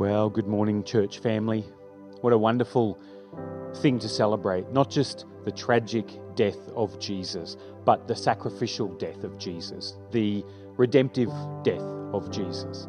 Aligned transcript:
Well, 0.00 0.30
good 0.30 0.46
morning, 0.46 0.82
church 0.82 1.18
family. 1.18 1.62
What 2.22 2.32
a 2.32 2.38
wonderful 2.38 2.98
thing 3.82 3.98
to 3.98 4.08
celebrate. 4.08 4.72
Not 4.72 4.88
just 4.88 5.26
the 5.44 5.52
tragic 5.52 6.06
death 6.34 6.56
of 6.74 6.98
Jesus, 6.98 7.58
but 7.84 8.08
the 8.08 8.16
sacrificial 8.16 8.88
death 8.94 9.24
of 9.24 9.36
Jesus, 9.36 9.98
the 10.10 10.42
redemptive 10.78 11.30
death 11.62 11.82
of 12.14 12.30
Jesus. 12.30 12.88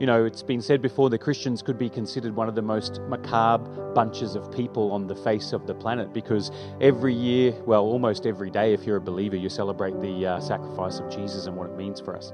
You 0.00 0.08
know, 0.08 0.24
it's 0.24 0.42
been 0.42 0.60
said 0.60 0.82
before 0.82 1.08
the 1.08 1.18
Christians 1.18 1.62
could 1.62 1.78
be 1.78 1.88
considered 1.88 2.34
one 2.34 2.48
of 2.48 2.56
the 2.56 2.62
most 2.62 3.00
macabre 3.02 3.92
bunches 3.94 4.34
of 4.34 4.50
people 4.50 4.90
on 4.90 5.06
the 5.06 5.14
face 5.14 5.52
of 5.52 5.68
the 5.68 5.74
planet 5.74 6.12
because 6.12 6.50
every 6.80 7.14
year, 7.14 7.52
well, 7.64 7.84
almost 7.84 8.26
every 8.26 8.50
day, 8.50 8.72
if 8.72 8.84
you're 8.84 8.96
a 8.96 9.00
believer, 9.00 9.36
you 9.36 9.48
celebrate 9.48 10.00
the 10.00 10.26
uh, 10.26 10.40
sacrifice 10.40 10.98
of 10.98 11.08
Jesus 11.08 11.46
and 11.46 11.56
what 11.56 11.70
it 11.70 11.76
means 11.76 12.00
for 12.00 12.16
us. 12.16 12.32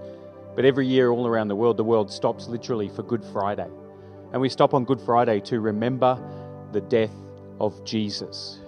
But 0.56 0.64
every 0.64 0.86
year, 0.86 1.10
all 1.10 1.26
around 1.26 1.48
the 1.48 1.56
world, 1.56 1.76
the 1.76 1.84
world 1.84 2.10
stops 2.10 2.48
literally 2.48 2.88
for 2.88 3.02
Good 3.02 3.26
Friday. 3.26 3.68
And 4.32 4.40
we 4.40 4.48
stop 4.48 4.74
on 4.74 4.84
Good 4.84 5.00
Friday 5.00 5.40
to 5.40 5.60
remember 5.60 6.18
the 6.72 6.80
death 6.80 7.14
of 7.58 7.84
Jesus. 7.84 8.60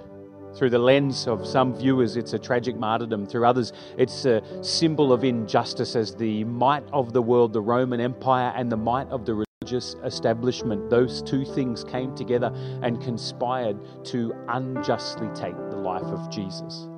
Through 0.54 0.70
the 0.70 0.78
lens 0.78 1.26
of 1.26 1.46
some 1.46 1.74
viewers, 1.74 2.16
it's 2.16 2.32
a 2.34 2.38
tragic 2.38 2.76
martyrdom. 2.76 3.26
Through 3.26 3.46
others, 3.46 3.72
it's 3.96 4.24
a 4.26 4.42
symbol 4.62 5.12
of 5.12 5.24
injustice 5.24 5.96
as 5.96 6.14
the 6.14 6.44
might 6.44 6.84
of 6.92 7.12
the 7.12 7.22
world, 7.22 7.52
the 7.52 7.62
Roman 7.62 8.00
Empire, 8.00 8.52
and 8.54 8.70
the 8.70 8.76
might 8.76 9.08
of 9.08 9.24
the 9.24 9.44
religious 9.62 9.96
establishment. 10.04 10.90
Those 10.90 11.22
two 11.22 11.44
things 11.44 11.84
came 11.84 12.14
together 12.14 12.52
and 12.82 13.00
conspired 13.00 13.78
to 14.06 14.34
unjustly 14.48 15.28
take 15.34 15.56
the 15.70 15.78
life 15.78 16.02
of 16.02 16.28
Jesus. 16.30 16.88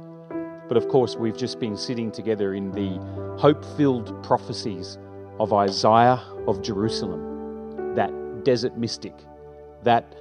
But 0.66 0.76
of 0.76 0.88
course, 0.88 1.14
we've 1.14 1.36
just 1.36 1.60
been 1.60 1.76
sitting 1.76 2.10
together 2.10 2.54
in 2.54 2.72
the 2.72 2.98
hope 3.38 3.64
filled 3.76 4.24
prophecies 4.24 4.98
of 5.38 5.52
Isaiah 5.52 6.20
of 6.48 6.62
Jerusalem, 6.62 7.33
desert 8.44 8.76
mystic, 8.76 9.14
that 9.82 10.14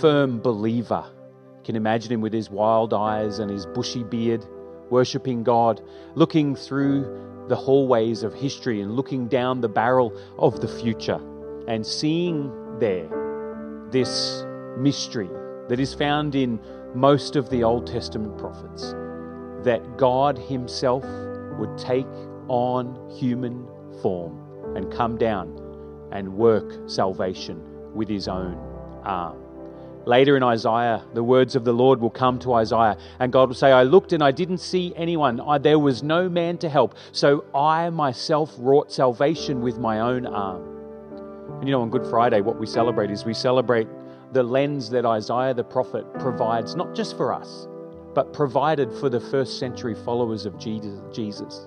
firm 0.00 0.40
believer. 0.40 1.04
Can 1.64 1.76
imagine 1.76 2.12
him 2.12 2.20
with 2.20 2.32
his 2.32 2.50
wild 2.50 2.92
eyes 2.92 3.38
and 3.38 3.50
his 3.50 3.64
bushy 3.64 4.04
beard, 4.04 4.44
worshipping 4.90 5.42
God, 5.42 5.80
looking 6.14 6.54
through 6.54 7.46
the 7.48 7.56
hallways 7.56 8.22
of 8.22 8.34
history 8.34 8.80
and 8.80 8.92
looking 8.92 9.28
down 9.28 9.60
the 9.60 9.68
barrel 9.68 10.18
of 10.38 10.60
the 10.60 10.68
future 10.68 11.20
and 11.66 11.86
seeing 11.86 12.52
there 12.78 13.08
this 13.90 14.44
mystery 14.78 15.28
that 15.68 15.80
is 15.80 15.94
found 15.94 16.34
in 16.34 16.60
most 16.94 17.36
of 17.36 17.48
the 17.50 17.64
Old 17.64 17.86
Testament 17.86 18.36
prophets 18.38 18.92
that 19.64 19.96
God 19.96 20.36
Himself 20.36 21.04
would 21.58 21.76
take 21.78 22.06
on 22.48 23.10
human 23.16 23.66
form 24.02 24.76
and 24.76 24.92
come 24.92 25.16
down 25.16 25.63
and 26.14 26.34
work 26.34 26.88
salvation 26.88 27.60
with 27.94 28.08
His 28.08 28.28
own 28.28 28.54
arm. 29.04 29.44
Later 30.06 30.36
in 30.36 30.42
Isaiah, 30.42 31.02
the 31.14 31.22
words 31.22 31.56
of 31.56 31.64
the 31.64 31.72
Lord 31.72 32.00
will 32.00 32.10
come 32.10 32.38
to 32.40 32.52
Isaiah, 32.54 32.96
and 33.20 33.32
God 33.32 33.48
will 33.48 33.56
say, 33.56 33.72
I 33.72 33.84
looked 33.84 34.12
and 34.12 34.22
I 34.22 34.32
didn't 34.32 34.58
see 34.58 34.92
anyone. 34.96 35.40
I, 35.40 35.58
there 35.58 35.78
was 35.78 36.02
no 36.02 36.28
man 36.28 36.58
to 36.58 36.68
help. 36.68 36.94
So 37.12 37.44
I 37.54 37.88
myself 37.90 38.54
wrought 38.58 38.92
salvation 38.92 39.62
with 39.62 39.78
my 39.78 40.00
own 40.00 40.26
arm. 40.26 40.62
And 41.58 41.68
you 41.68 41.72
know, 41.72 41.80
on 41.80 41.90
Good 41.90 42.06
Friday, 42.06 42.42
what 42.42 42.58
we 42.58 42.66
celebrate 42.66 43.10
is 43.10 43.24
we 43.24 43.32
celebrate 43.34 43.88
the 44.32 44.42
lens 44.42 44.90
that 44.90 45.06
Isaiah 45.06 45.54
the 45.54 45.64
prophet 45.64 46.04
provides, 46.18 46.74
not 46.74 46.94
just 46.94 47.16
for 47.16 47.32
us, 47.32 47.66
but 48.14 48.32
provided 48.32 48.92
for 48.92 49.08
the 49.08 49.20
first 49.20 49.58
century 49.58 49.94
followers 49.94 50.44
of 50.44 50.58
Jesus 50.58 51.66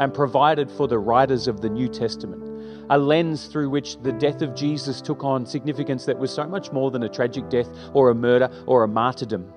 and 0.00 0.12
provided 0.12 0.70
for 0.70 0.88
the 0.88 0.98
writers 0.98 1.48
of 1.48 1.60
the 1.60 1.68
New 1.68 1.88
Testament. 1.88 2.43
A 2.90 2.98
lens 2.98 3.46
through 3.46 3.70
which 3.70 3.96
the 4.02 4.12
death 4.12 4.42
of 4.42 4.54
Jesus 4.54 5.00
took 5.00 5.24
on 5.24 5.46
significance 5.46 6.04
that 6.04 6.18
was 6.18 6.32
so 6.32 6.46
much 6.46 6.72
more 6.72 6.90
than 6.90 7.02
a 7.02 7.08
tragic 7.08 7.48
death 7.48 7.68
or 7.92 8.10
a 8.10 8.14
murder 8.14 8.50
or 8.66 8.84
a 8.84 8.88
martyrdom. 8.88 9.52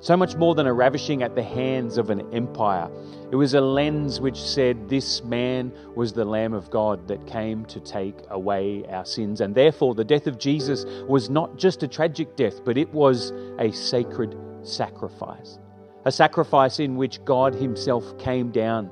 So 0.00 0.16
much 0.16 0.36
more 0.36 0.54
than 0.54 0.66
a 0.66 0.72
ravishing 0.72 1.22
at 1.22 1.34
the 1.34 1.42
hands 1.42 1.96
of 1.96 2.10
an 2.10 2.32
empire. 2.32 2.88
It 3.32 3.36
was 3.36 3.54
a 3.54 3.60
lens 3.60 4.20
which 4.20 4.40
said, 4.40 4.88
This 4.88 5.24
man 5.24 5.72
was 5.96 6.12
the 6.12 6.24
Lamb 6.24 6.52
of 6.52 6.70
God 6.70 7.08
that 7.08 7.26
came 7.26 7.64
to 7.66 7.80
take 7.80 8.14
away 8.30 8.84
our 8.90 9.06
sins. 9.06 9.40
And 9.40 9.54
therefore, 9.54 9.94
the 9.94 10.04
death 10.04 10.26
of 10.26 10.38
Jesus 10.38 10.84
was 11.08 11.30
not 11.30 11.56
just 11.56 11.82
a 11.82 11.88
tragic 11.88 12.36
death, 12.36 12.64
but 12.64 12.76
it 12.76 12.92
was 12.92 13.32
a 13.58 13.72
sacred 13.72 14.36
sacrifice. 14.62 15.58
A 16.04 16.12
sacrifice 16.12 16.78
in 16.78 16.96
which 16.96 17.24
God 17.24 17.54
Himself 17.54 18.18
came 18.18 18.52
down. 18.52 18.90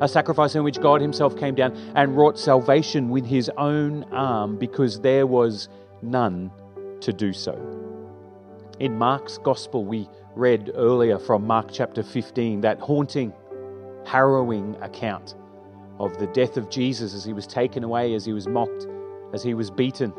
A 0.00 0.08
sacrifice 0.08 0.54
in 0.54 0.64
which 0.64 0.80
God 0.80 1.00
Himself 1.00 1.36
came 1.36 1.54
down 1.54 1.76
and 1.94 2.16
wrought 2.16 2.38
salvation 2.38 3.08
with 3.08 3.26
His 3.26 3.50
own 3.56 4.04
arm 4.12 4.56
because 4.56 5.00
there 5.00 5.26
was 5.26 5.68
none 6.02 6.50
to 7.00 7.12
do 7.12 7.32
so. 7.32 7.54
In 8.80 8.96
Mark's 8.96 9.38
Gospel, 9.38 9.84
we 9.84 10.08
read 10.36 10.70
earlier 10.74 11.18
from 11.18 11.46
Mark 11.46 11.70
chapter 11.72 12.02
15 12.02 12.60
that 12.60 12.78
haunting, 12.78 13.32
harrowing 14.06 14.76
account 14.80 15.34
of 15.98 16.16
the 16.18 16.28
death 16.28 16.56
of 16.56 16.70
Jesus 16.70 17.12
as 17.14 17.24
he 17.24 17.32
was 17.32 17.46
taken 17.46 17.82
away, 17.82 18.14
as 18.14 18.24
he 18.24 18.32
was 18.32 18.46
mocked, 18.46 18.86
as 19.32 19.42
he 19.42 19.54
was 19.54 19.70
beaten 19.70 20.12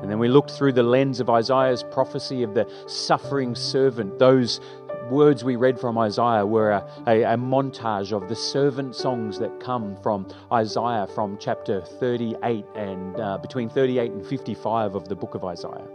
and 0.00 0.10
then 0.10 0.18
we 0.18 0.28
looked 0.28 0.50
through 0.50 0.72
the 0.72 0.82
lens 0.82 1.20
of 1.20 1.28
Isaiah's 1.28 1.82
prophecy 1.82 2.42
of 2.42 2.54
the 2.54 2.66
suffering 2.86 3.54
servant. 3.54 4.18
Those 4.18 4.60
words 5.10 5.42
we 5.42 5.56
read 5.56 5.78
from 5.78 5.98
Isaiah 5.98 6.46
were 6.46 6.70
a, 6.70 6.86
a, 7.06 7.22
a, 7.22 7.36
montage 7.36 8.12
of 8.12 8.28
the 8.28 8.36
servant 8.36 8.94
songs 8.94 9.38
that 9.38 9.60
come 9.60 9.96
from 10.02 10.28
Isaiah 10.52 11.06
from 11.14 11.36
chapter 11.38 11.80
38 11.80 12.64
and 12.76 13.20
uh, 13.20 13.38
between 13.38 13.68
38 13.68 14.12
and 14.12 14.24
55 14.26 14.94
of 14.94 15.08
the 15.08 15.16
book 15.16 15.34
of 15.34 15.44
Isaiah. 15.44 15.88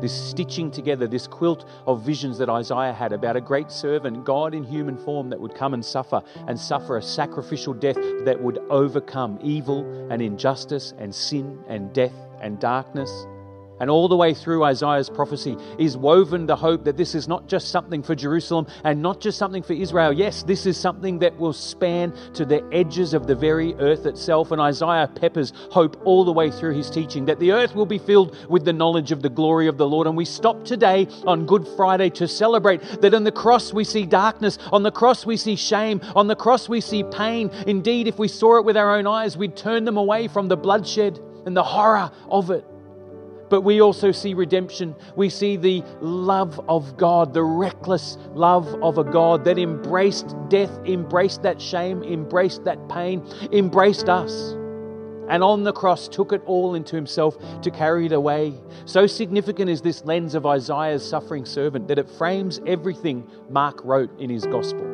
This 0.00 0.12
stitching 0.12 0.70
together, 0.70 1.08
this 1.08 1.26
quilt 1.26 1.64
of 1.86 2.02
visions 2.02 2.38
that 2.38 2.48
Isaiah 2.48 2.92
had 2.92 3.12
about 3.12 3.36
a 3.36 3.40
great 3.40 3.70
servant, 3.72 4.24
God 4.24 4.54
in 4.54 4.62
human 4.62 4.96
form, 4.96 5.30
that 5.30 5.40
would 5.40 5.54
come 5.54 5.74
and 5.74 5.84
suffer 5.84 6.22
and 6.46 6.58
suffer 6.58 6.98
a 6.98 7.02
sacrificial 7.02 7.74
death 7.74 7.98
that 8.24 8.40
would 8.40 8.58
overcome 8.70 9.38
evil 9.42 9.84
and 10.10 10.22
injustice 10.22 10.94
and 10.98 11.12
sin 11.14 11.58
and 11.66 11.92
death 11.92 12.14
and 12.40 12.60
darkness 12.60 13.26
and 13.80 13.90
all 13.90 14.08
the 14.08 14.16
way 14.16 14.34
through 14.34 14.64
Isaiah's 14.64 15.10
prophecy 15.10 15.56
is 15.78 15.96
woven 15.96 16.46
the 16.46 16.56
hope 16.56 16.84
that 16.84 16.96
this 16.96 17.14
is 17.14 17.26
not 17.26 17.48
just 17.48 17.68
something 17.70 18.02
for 18.02 18.14
Jerusalem 18.14 18.66
and 18.84 19.02
not 19.02 19.20
just 19.20 19.38
something 19.38 19.62
for 19.62 19.72
Israel. 19.72 20.12
Yes, 20.12 20.42
this 20.42 20.66
is 20.66 20.76
something 20.76 21.18
that 21.20 21.36
will 21.38 21.52
span 21.52 22.12
to 22.34 22.44
the 22.44 22.62
edges 22.72 23.14
of 23.14 23.26
the 23.26 23.34
very 23.34 23.74
earth 23.76 24.06
itself. 24.06 24.52
And 24.52 24.60
Isaiah 24.60 25.08
peppers 25.08 25.52
hope 25.70 26.00
all 26.04 26.24
the 26.24 26.32
way 26.32 26.50
through 26.50 26.74
his 26.74 26.90
teaching 26.90 27.24
that 27.24 27.40
the 27.40 27.52
earth 27.52 27.74
will 27.74 27.86
be 27.86 27.98
filled 27.98 28.36
with 28.48 28.64
the 28.64 28.72
knowledge 28.72 29.12
of 29.12 29.22
the 29.22 29.28
glory 29.28 29.66
of 29.66 29.78
the 29.78 29.86
Lord. 29.86 30.06
And 30.06 30.16
we 30.16 30.24
stop 30.24 30.64
today 30.64 31.08
on 31.26 31.46
Good 31.46 31.66
Friday 31.76 32.10
to 32.10 32.28
celebrate 32.28 32.82
that 33.00 33.14
on 33.14 33.24
the 33.24 33.32
cross 33.32 33.72
we 33.72 33.84
see 33.84 34.04
darkness, 34.04 34.58
on 34.72 34.82
the 34.82 34.92
cross 34.92 35.24
we 35.24 35.36
see 35.36 35.56
shame, 35.56 36.00
on 36.14 36.26
the 36.26 36.36
cross 36.36 36.68
we 36.68 36.80
see 36.80 37.02
pain. 37.02 37.50
Indeed, 37.66 38.08
if 38.08 38.18
we 38.18 38.28
saw 38.28 38.58
it 38.58 38.64
with 38.64 38.76
our 38.76 38.96
own 38.96 39.06
eyes, 39.06 39.36
we'd 39.36 39.56
turn 39.56 39.84
them 39.84 39.96
away 39.96 40.28
from 40.28 40.48
the 40.48 40.56
bloodshed 40.56 41.18
and 41.46 41.56
the 41.56 41.62
horror 41.62 42.10
of 42.28 42.50
it. 42.50 42.64
But 43.50 43.62
we 43.62 43.82
also 43.82 44.12
see 44.12 44.32
redemption. 44.32 44.94
We 45.16 45.28
see 45.28 45.56
the 45.56 45.82
love 46.00 46.58
of 46.68 46.96
God, 46.96 47.34
the 47.34 47.42
reckless 47.42 48.16
love 48.32 48.66
of 48.82 48.96
a 48.96 49.04
God 49.04 49.44
that 49.44 49.58
embraced 49.58 50.34
death, 50.48 50.70
embraced 50.86 51.42
that 51.42 51.60
shame, 51.60 52.02
embraced 52.04 52.64
that 52.64 52.88
pain, 52.88 53.26
embraced 53.52 54.08
us. 54.08 54.52
And 55.28 55.44
on 55.44 55.64
the 55.64 55.72
cross 55.72 56.08
took 56.08 56.32
it 56.32 56.42
all 56.46 56.74
into 56.74 56.96
himself 56.96 57.36
to 57.62 57.70
carry 57.70 58.06
it 58.06 58.12
away. 58.12 58.54
So 58.84 59.06
significant 59.06 59.68
is 59.68 59.80
this 59.82 60.04
lens 60.04 60.34
of 60.34 60.46
Isaiah's 60.46 61.08
suffering 61.08 61.44
servant 61.44 61.88
that 61.88 61.98
it 61.98 62.08
frames 62.08 62.60
everything 62.66 63.28
Mark 63.48 63.80
wrote 63.84 64.16
in 64.20 64.30
his 64.30 64.46
gospel. 64.46 64.86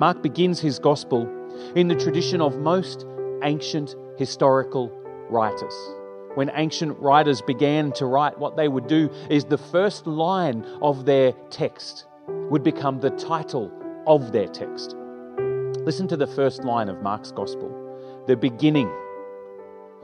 Mark 0.00 0.22
begins 0.22 0.60
his 0.60 0.78
gospel 0.78 1.28
in 1.74 1.88
the 1.88 1.96
tradition 1.96 2.40
of 2.40 2.58
most 2.58 3.06
ancient 3.42 3.94
historical 4.16 4.90
writers 5.28 5.74
when 6.38 6.52
ancient 6.54 6.96
writers 7.00 7.42
began 7.42 7.90
to 7.90 8.06
write, 8.06 8.38
what 8.38 8.56
they 8.56 8.68
would 8.68 8.86
do 8.86 9.10
is 9.28 9.44
the 9.44 9.58
first 9.58 10.06
line 10.06 10.64
of 10.80 11.04
their 11.04 11.32
text 11.50 12.06
would 12.28 12.62
become 12.62 13.00
the 13.00 13.10
title 13.10 13.72
of 14.06 14.30
their 14.30 14.46
text. 14.46 14.94
Listen 15.80 16.06
to 16.06 16.16
the 16.16 16.28
first 16.28 16.62
line 16.62 16.88
of 16.88 17.02
Mark's 17.02 17.32
Gospel, 17.32 17.68
the 18.28 18.36
beginning 18.36 18.88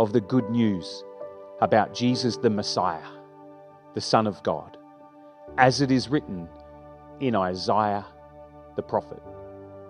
of 0.00 0.12
the 0.12 0.20
good 0.20 0.50
news 0.50 1.04
about 1.60 1.94
Jesus 1.94 2.36
the 2.36 2.50
Messiah, 2.50 3.06
the 3.94 4.00
Son 4.00 4.26
of 4.26 4.42
God, 4.42 4.76
as 5.56 5.80
it 5.82 5.92
is 5.92 6.08
written 6.08 6.48
in 7.20 7.36
Isaiah 7.36 8.04
the 8.74 8.82
prophet. 8.82 9.22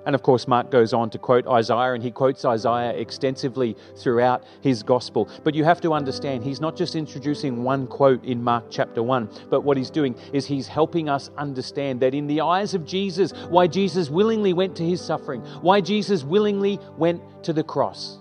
And 0.07 0.15
of 0.15 0.23
course, 0.23 0.47
Mark 0.47 0.71
goes 0.71 0.93
on 0.93 1.11
to 1.11 1.19
quote 1.19 1.47
Isaiah, 1.47 1.93
and 1.95 2.03
he 2.03 2.11
quotes 2.11 2.45
Isaiah 2.45 2.93
extensively 2.93 3.77
throughout 3.97 4.45
his 4.61 4.83
gospel. 4.83 5.29
But 5.43 5.55
you 5.55 5.65
have 5.65 5.81
to 5.83 5.95
understand, 5.95 6.45
he's 6.45 6.61
not 6.61 6.77
just 6.77 6.95
introducing 6.95 7.63
one 7.63 7.87
quote 7.87 8.23
in 8.25 8.43
Mark 8.43 8.65
chapter 8.71 9.03
1, 9.03 9.29
but 9.49 9.63
what 9.63 9.77
he's 9.77 9.91
doing 9.91 10.15
is 10.33 10.47
he's 10.47 10.69
helping 10.69 11.09
us 11.09 11.31
understand 11.39 12.01
that 12.01 12.15
in 12.15 12.27
the 12.27 12.43
eyes 12.43 12.75
of 12.75 12.85
Jesus, 12.85 13.33
why 13.49 13.67
Jesus 13.67 14.11
willingly 14.11 14.53
went 14.53 14.77
to 14.77 14.85
his 14.85 15.01
suffering, 15.01 15.41
why 15.63 15.81
Jesus 15.81 16.23
willingly 16.23 16.79
went 16.99 17.23
to 17.45 17.53
the 17.53 17.65
cross, 17.65 18.19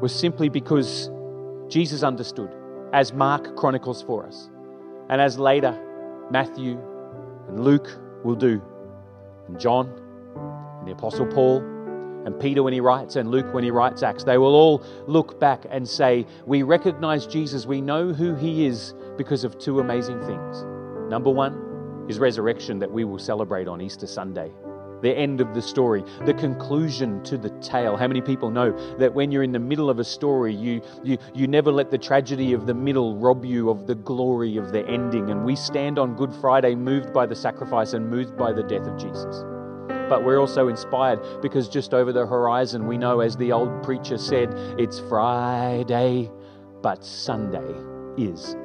was 0.00 0.14
simply 0.14 0.48
because 0.48 1.10
Jesus 1.68 2.02
understood, 2.02 2.50
as 2.92 3.12
Mark 3.12 3.56
chronicles 3.56 4.02
for 4.02 4.26
us, 4.26 4.50
and 5.08 5.20
as 5.20 5.38
later 5.38 5.78
Matthew 6.30 6.80
and 7.48 7.60
Luke 7.60 7.96
will 8.24 8.34
do, 8.34 8.60
and 9.46 9.60
John 9.60 10.02
the 10.86 10.92
Apostle 10.92 11.26
Paul 11.26 11.58
and 12.26 12.38
Peter 12.40 12.62
when 12.62 12.72
he 12.72 12.80
writes, 12.80 13.16
and 13.16 13.30
Luke 13.30 13.52
when 13.54 13.62
he 13.62 13.70
writes 13.70 14.02
Acts, 14.02 14.24
they 14.24 14.38
will 14.38 14.54
all 14.54 14.84
look 15.06 15.38
back 15.38 15.64
and 15.70 15.88
say, 15.88 16.26
We 16.44 16.62
recognize 16.62 17.26
Jesus, 17.26 17.66
we 17.66 17.80
know 17.80 18.12
who 18.12 18.34
he 18.34 18.66
is 18.66 18.94
because 19.16 19.44
of 19.44 19.58
two 19.58 19.80
amazing 19.80 20.20
things. 20.26 20.64
Number 21.08 21.30
one, 21.30 22.04
his 22.08 22.18
resurrection 22.18 22.78
that 22.80 22.90
we 22.90 23.04
will 23.04 23.18
celebrate 23.18 23.68
on 23.68 23.80
Easter 23.80 24.06
Sunday 24.06 24.50
the 25.02 25.16
end 25.16 25.40
of 25.40 25.54
the 25.54 25.62
story, 25.62 26.02
the 26.24 26.34
conclusion 26.34 27.22
to 27.22 27.36
the 27.36 27.50
tale. 27.60 27.96
How 27.96 28.08
many 28.08 28.20
people 28.20 28.50
know 28.50 28.72
that 28.96 29.12
when 29.12 29.30
you're 29.30 29.42
in 29.42 29.52
the 29.52 29.58
middle 29.58 29.90
of 29.90 29.98
a 29.98 30.04
story, 30.04 30.54
you, 30.54 30.80
you, 31.04 31.18
you 31.34 31.46
never 31.46 31.70
let 31.70 31.90
the 31.90 31.98
tragedy 31.98 32.52
of 32.54 32.66
the 32.66 32.74
middle 32.74 33.16
rob 33.16 33.44
you 33.44 33.70
of 33.70 33.86
the 33.86 33.94
glory 33.94 34.56
of 34.56 34.72
the 34.72 34.86
ending? 34.88 35.30
And 35.30 35.44
we 35.44 35.54
stand 35.54 35.98
on 35.98 36.16
Good 36.16 36.32
Friday 36.40 36.74
moved 36.74 37.12
by 37.12 37.26
the 37.26 37.36
sacrifice 37.36 37.92
and 37.92 38.08
moved 38.08 38.36
by 38.36 38.52
the 38.52 38.62
death 38.62 38.86
of 38.86 38.98
Jesus. 38.98 39.44
But 39.88 40.24
we're 40.24 40.38
also 40.38 40.68
inspired 40.68 41.20
because 41.42 41.68
just 41.68 41.94
over 41.94 42.12
the 42.12 42.26
horizon, 42.26 42.86
we 42.86 42.96
know, 42.96 43.20
as 43.20 43.36
the 43.36 43.52
old 43.52 43.82
preacher 43.82 44.18
said, 44.18 44.54
it's 44.78 45.00
Friday, 45.00 46.30
but 46.82 47.04
Sunday 47.04 47.74
is 48.16 48.56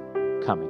coming. 0.46 0.70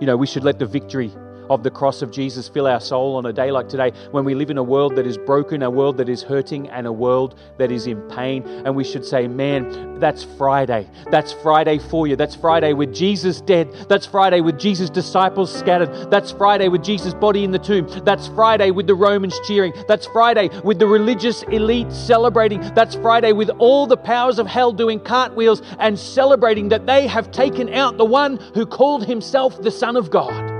You 0.00 0.06
know, 0.06 0.16
we 0.16 0.26
should 0.26 0.44
let 0.44 0.58
the 0.58 0.66
victory 0.66 1.12
of 1.50 1.62
the 1.62 1.70
cross 1.70 2.02
of 2.02 2.10
Jesus 2.10 2.48
fill 2.48 2.66
our 2.66 2.80
soul 2.80 3.16
on 3.16 3.26
a 3.26 3.32
day 3.32 3.50
like 3.50 3.68
today 3.68 3.92
when 4.10 4.24
we 4.24 4.34
live 4.34 4.50
in 4.50 4.58
a 4.58 4.62
world 4.62 4.96
that 4.96 5.06
is 5.06 5.18
broken, 5.18 5.62
a 5.62 5.70
world 5.70 5.96
that 5.98 6.08
is 6.08 6.22
hurting, 6.22 6.68
and 6.70 6.86
a 6.86 6.92
world 6.92 7.38
that 7.58 7.70
is 7.70 7.86
in 7.86 8.00
pain. 8.08 8.42
And 8.64 8.74
we 8.74 8.84
should 8.84 9.04
say, 9.04 9.28
Man, 9.28 9.98
that's 9.98 10.24
Friday. 10.24 10.88
That's 11.10 11.32
Friday 11.32 11.78
for 11.78 12.06
you. 12.06 12.16
That's 12.16 12.34
Friday 12.34 12.72
with 12.72 12.94
Jesus 12.94 13.40
dead. 13.40 13.72
That's 13.88 14.06
Friday 14.06 14.40
with 14.40 14.58
Jesus' 14.58 14.90
disciples 14.90 15.54
scattered. 15.54 16.10
That's 16.10 16.32
Friday 16.32 16.68
with 16.68 16.82
Jesus' 16.82 17.14
body 17.14 17.44
in 17.44 17.50
the 17.50 17.58
tomb. 17.58 17.88
That's 18.04 18.28
Friday 18.28 18.70
with 18.70 18.86
the 18.86 18.94
Romans 18.94 19.38
cheering. 19.46 19.72
That's 19.88 20.06
Friday 20.06 20.50
with 20.64 20.78
the 20.78 20.86
religious 20.86 21.42
elite 21.44 21.92
celebrating. 21.92 22.60
That's 22.74 22.94
Friday 22.96 23.32
with 23.32 23.50
all 23.58 23.86
the 23.86 23.96
powers 23.96 24.38
of 24.38 24.46
hell 24.46 24.72
doing 24.72 25.00
cartwheels 25.00 25.62
and 25.78 25.98
celebrating 25.98 26.68
that 26.68 26.86
they 26.86 27.06
have 27.06 27.30
taken 27.30 27.72
out 27.72 27.96
the 27.96 28.04
one 28.04 28.36
who 28.54 28.66
called 28.66 29.06
himself 29.06 29.60
the 29.62 29.70
Son 29.70 29.96
of 29.96 30.10
God. 30.10 30.55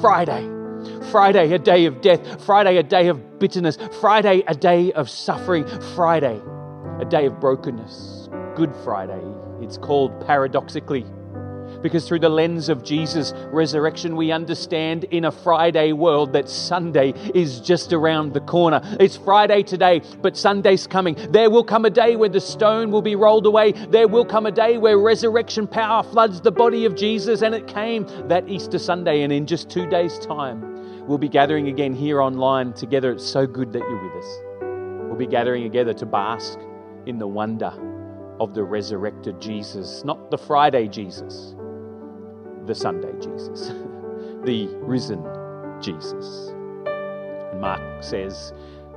Friday. 0.00 0.48
Friday, 1.10 1.52
a 1.52 1.58
day 1.58 1.86
of 1.86 2.00
death. 2.00 2.44
Friday, 2.44 2.76
a 2.76 2.82
day 2.82 3.08
of 3.08 3.38
bitterness. 3.38 3.78
Friday, 4.00 4.44
a 4.46 4.54
day 4.54 4.92
of 4.92 5.08
suffering. 5.10 5.66
Friday, 5.94 6.40
a 7.00 7.04
day 7.04 7.26
of 7.26 7.40
brokenness. 7.40 8.28
Good 8.54 8.74
Friday, 8.84 9.22
it's 9.60 9.78
called 9.78 10.26
paradoxically 10.26 11.04
because 11.82 12.06
through 12.06 12.20
the 12.20 12.28
lens 12.28 12.68
of 12.68 12.82
Jesus' 12.82 13.32
resurrection, 13.52 14.16
we 14.16 14.32
understand 14.32 15.04
in 15.04 15.24
a 15.24 15.32
Friday 15.32 15.92
world 15.92 16.32
that 16.32 16.48
Sunday 16.48 17.10
is 17.34 17.60
just 17.60 17.92
around 17.92 18.34
the 18.34 18.40
corner. 18.40 18.80
It's 19.00 19.16
Friday 19.16 19.62
today, 19.62 20.02
but 20.20 20.36
Sunday's 20.36 20.86
coming. 20.86 21.16
There 21.30 21.50
will 21.50 21.64
come 21.64 21.84
a 21.84 21.90
day 21.90 22.16
where 22.16 22.28
the 22.28 22.40
stone 22.40 22.90
will 22.90 23.02
be 23.02 23.16
rolled 23.16 23.46
away. 23.46 23.72
There 23.72 24.08
will 24.08 24.24
come 24.24 24.46
a 24.46 24.52
day 24.52 24.78
where 24.78 24.98
resurrection 24.98 25.66
power 25.66 26.02
floods 26.02 26.40
the 26.40 26.52
body 26.52 26.84
of 26.84 26.94
Jesus, 26.94 27.42
and 27.42 27.54
it 27.54 27.66
came 27.66 28.06
that 28.28 28.48
Easter 28.48 28.78
Sunday. 28.78 29.22
And 29.22 29.32
in 29.32 29.46
just 29.46 29.70
two 29.70 29.86
days' 29.86 30.18
time, 30.18 31.06
we'll 31.06 31.18
be 31.18 31.28
gathering 31.28 31.68
again 31.68 31.94
here 31.94 32.20
online 32.20 32.72
together. 32.72 33.12
It's 33.12 33.26
so 33.26 33.46
good 33.46 33.72
that 33.72 33.80
you're 33.80 34.02
with 34.02 34.24
us. 34.24 34.38
We'll 35.08 35.16
be 35.16 35.26
gathering 35.26 35.62
together 35.62 35.94
to 35.94 36.06
bask 36.06 36.58
in 37.06 37.18
the 37.18 37.26
wonder 37.26 37.72
of 38.40 38.54
the 38.54 38.62
resurrected 38.62 39.40
Jesus, 39.40 40.04
not 40.04 40.30
the 40.30 40.38
Friday 40.38 40.86
Jesus, 40.86 41.54
the 42.68 42.74
Sunday 42.74 43.12
Jesus, 43.18 43.68
the 44.44 44.68
risen 44.82 45.24
Jesus. 45.80 46.52
Mark 47.54 47.80
says 48.02 48.52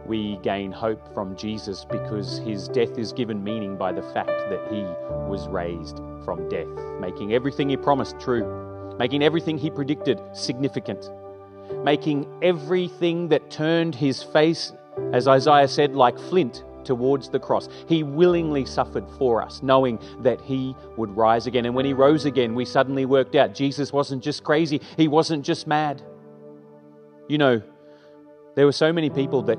we 0.06 0.38
gain 0.44 0.74
hope 0.74 1.02
from 1.14 1.38
Jesus 1.38 1.86
because 1.86 2.40
his 2.40 2.68
death 2.68 2.98
is 2.98 3.14
given 3.14 3.42
meaning 3.42 3.78
by 3.78 3.94
the 3.94 4.02
fact 4.02 4.28
that 4.28 4.68
he 4.70 4.82
was 5.30 5.48
raised 5.48 6.02
from 6.26 6.50
death, 6.50 6.68
making 7.00 7.34
everything 7.34 7.70
he 7.70 7.78
promised 7.78 8.20
true, 8.20 8.96
making 9.00 9.24
everything 9.24 9.58
he 9.58 9.70
predicted 9.70 10.20
significant, 10.34 11.10
making 11.82 12.28
everything 12.42 13.30
that 13.30 13.50
turned 13.50 13.96
his 13.96 14.22
face, 14.22 14.74
as 15.14 15.30
Isaiah 15.30 15.70
said, 15.70 15.96
like 15.96 16.20
flint 16.20 16.66
towards 16.86 17.30
the 17.30 17.40
cross. 17.40 17.70
He 17.88 18.04
willingly 18.04 18.66
suffered 18.66 19.10
for 19.18 19.42
us, 19.42 19.62
knowing 19.64 20.00
that 20.20 20.42
he 20.42 20.76
would 20.98 21.16
rise 21.16 21.48
again. 21.48 21.66
And 21.66 21.76
when 21.76 21.86
he 21.86 21.94
rose 21.94 22.26
again, 22.26 22.56
we 22.56 22.66
suddenly 22.66 23.06
worked 23.06 23.36
out 23.36 23.54
Jesus 23.54 23.94
wasn't 23.94 24.24
just 24.24 24.44
crazy, 24.44 24.82
he 24.98 25.08
wasn't 25.08 25.46
just 25.46 25.68
mad. 25.68 26.02
You 27.28 27.38
know, 27.38 27.62
there 28.56 28.66
were 28.66 28.72
so 28.72 28.92
many 28.92 29.10
people 29.10 29.42
that 29.44 29.58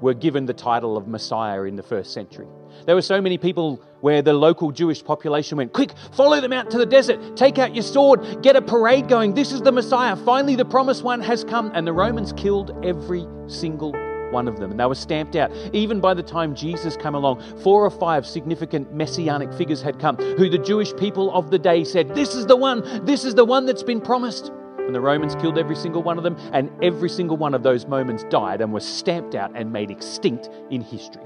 were 0.00 0.14
given 0.14 0.44
the 0.46 0.54
title 0.54 0.96
of 0.96 1.08
Messiah 1.08 1.62
in 1.62 1.76
the 1.76 1.82
first 1.82 2.12
century. 2.12 2.46
There 2.84 2.94
were 2.94 3.02
so 3.02 3.20
many 3.20 3.38
people 3.38 3.82
where 4.00 4.22
the 4.22 4.32
local 4.32 4.70
Jewish 4.70 5.02
population 5.02 5.56
went, 5.56 5.72
Quick, 5.72 5.92
follow 6.12 6.40
them 6.40 6.52
out 6.52 6.70
to 6.70 6.78
the 6.78 6.86
desert, 6.86 7.36
take 7.36 7.58
out 7.58 7.74
your 7.74 7.82
sword, 7.82 8.42
get 8.42 8.56
a 8.56 8.62
parade 8.62 9.08
going. 9.08 9.34
This 9.34 9.52
is 9.52 9.62
the 9.62 9.72
Messiah. 9.72 10.16
Finally, 10.16 10.56
the 10.56 10.64
promised 10.64 11.02
one 11.02 11.20
has 11.20 11.44
come. 11.44 11.70
And 11.74 11.86
the 11.86 11.92
Romans 11.92 12.32
killed 12.32 12.76
every 12.84 13.26
single 13.46 13.92
one 14.32 14.48
of 14.48 14.58
them. 14.58 14.70
And 14.70 14.80
they 14.80 14.86
were 14.86 14.94
stamped 14.94 15.36
out. 15.36 15.50
Even 15.72 16.00
by 16.00 16.14
the 16.14 16.22
time 16.22 16.54
Jesus 16.54 16.96
came 16.96 17.14
along, 17.14 17.42
four 17.62 17.84
or 17.84 17.90
five 17.90 18.26
significant 18.26 18.92
messianic 18.92 19.52
figures 19.54 19.82
had 19.82 19.98
come 19.98 20.16
who 20.16 20.48
the 20.48 20.58
Jewish 20.58 20.94
people 20.96 21.32
of 21.34 21.50
the 21.50 21.58
day 21.58 21.84
said, 21.84 22.14
This 22.14 22.34
is 22.34 22.46
the 22.46 22.56
one, 22.56 23.04
this 23.04 23.24
is 23.24 23.34
the 23.34 23.44
one 23.44 23.66
that's 23.66 23.82
been 23.82 24.00
promised. 24.00 24.50
And 24.78 24.94
the 24.94 25.00
Romans 25.00 25.34
killed 25.36 25.58
every 25.58 25.74
single 25.74 26.02
one 26.02 26.16
of 26.16 26.22
them, 26.22 26.36
and 26.52 26.70
every 26.82 27.08
single 27.08 27.36
one 27.36 27.54
of 27.54 27.64
those 27.64 27.86
moments 27.86 28.24
died 28.30 28.60
and 28.60 28.72
was 28.72 28.86
stamped 28.86 29.34
out 29.34 29.50
and 29.56 29.72
made 29.72 29.90
extinct 29.90 30.48
in 30.70 30.80
history. 30.80 31.24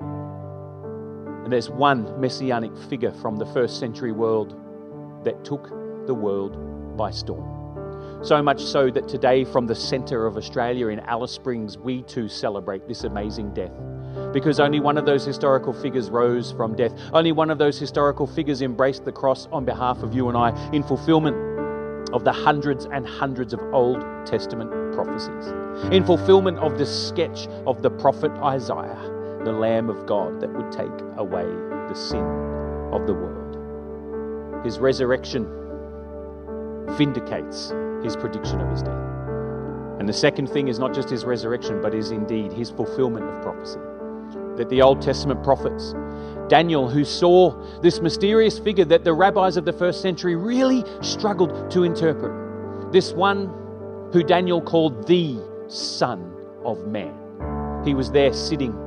And 0.00 1.52
there's 1.52 1.68
one 1.68 2.18
messianic 2.18 2.74
figure 2.88 3.12
from 3.12 3.36
the 3.36 3.44
first 3.44 3.78
century 3.78 4.12
world 4.12 4.58
that 5.24 5.44
took 5.44 5.68
the 6.06 6.14
world 6.14 6.96
by 6.96 7.10
storm. 7.10 7.63
So 8.24 8.42
much 8.42 8.62
so 8.62 8.90
that 8.90 9.06
today, 9.06 9.44
from 9.44 9.66
the 9.66 9.74
centre 9.74 10.26
of 10.26 10.38
Australia 10.38 10.88
in 10.88 11.00
Alice 11.00 11.32
Springs, 11.32 11.76
we 11.76 12.00
too 12.04 12.26
celebrate 12.26 12.88
this 12.88 13.04
amazing 13.04 13.52
death. 13.52 13.70
Because 14.32 14.60
only 14.60 14.80
one 14.80 14.96
of 14.96 15.04
those 15.04 15.26
historical 15.26 15.74
figures 15.74 16.08
rose 16.08 16.50
from 16.52 16.74
death. 16.74 16.92
Only 17.12 17.32
one 17.32 17.50
of 17.50 17.58
those 17.58 17.78
historical 17.78 18.26
figures 18.26 18.62
embraced 18.62 19.04
the 19.04 19.12
cross 19.12 19.46
on 19.52 19.66
behalf 19.66 20.02
of 20.02 20.14
you 20.14 20.30
and 20.30 20.38
I 20.38 20.52
in 20.72 20.82
fulfillment 20.82 21.36
of 22.14 22.24
the 22.24 22.32
hundreds 22.32 22.86
and 22.86 23.06
hundreds 23.06 23.52
of 23.52 23.60
Old 23.74 24.00
Testament 24.24 24.70
prophecies. 24.94 25.52
In 25.92 26.02
fulfillment 26.02 26.58
of 26.60 26.78
the 26.78 26.86
sketch 26.86 27.46
of 27.66 27.82
the 27.82 27.90
prophet 27.90 28.32
Isaiah, 28.42 29.12
the 29.44 29.52
Lamb 29.52 29.90
of 29.90 30.06
God 30.06 30.40
that 30.40 30.50
would 30.50 30.72
take 30.72 30.88
away 31.18 31.44
the 31.44 31.94
sin 31.94 32.24
of 32.90 33.06
the 33.06 33.12
world. 33.12 34.64
His 34.64 34.78
resurrection 34.78 35.46
vindicates 36.96 37.74
his 38.04 38.14
prediction 38.16 38.60
of 38.60 38.70
his 38.70 38.82
death. 38.82 39.00
And 39.98 40.08
the 40.08 40.12
second 40.12 40.48
thing 40.48 40.68
is 40.68 40.78
not 40.78 40.94
just 40.94 41.08
his 41.08 41.24
resurrection, 41.24 41.80
but 41.80 41.94
is 41.94 42.10
indeed 42.10 42.52
his 42.52 42.70
fulfillment 42.70 43.24
of 43.24 43.42
prophecy. 43.42 43.80
That 44.56 44.68
the 44.68 44.82
Old 44.82 45.02
Testament 45.02 45.42
prophets, 45.42 45.94
Daniel, 46.48 46.88
who 46.88 47.04
saw 47.04 47.50
this 47.80 48.00
mysterious 48.00 48.58
figure 48.58 48.84
that 48.84 49.02
the 49.02 49.12
rabbis 49.12 49.56
of 49.56 49.64
the 49.64 49.72
first 49.72 50.02
century 50.02 50.36
really 50.36 50.84
struggled 51.00 51.70
to 51.70 51.84
interpret, 51.84 52.92
this 52.92 53.12
one 53.12 53.46
who 54.12 54.22
Daniel 54.22 54.60
called 54.60 55.06
the 55.06 55.38
Son 55.68 56.32
of 56.64 56.86
Man. 56.86 57.14
He 57.84 57.94
was 57.94 58.10
there 58.10 58.32
sitting, 58.32 58.78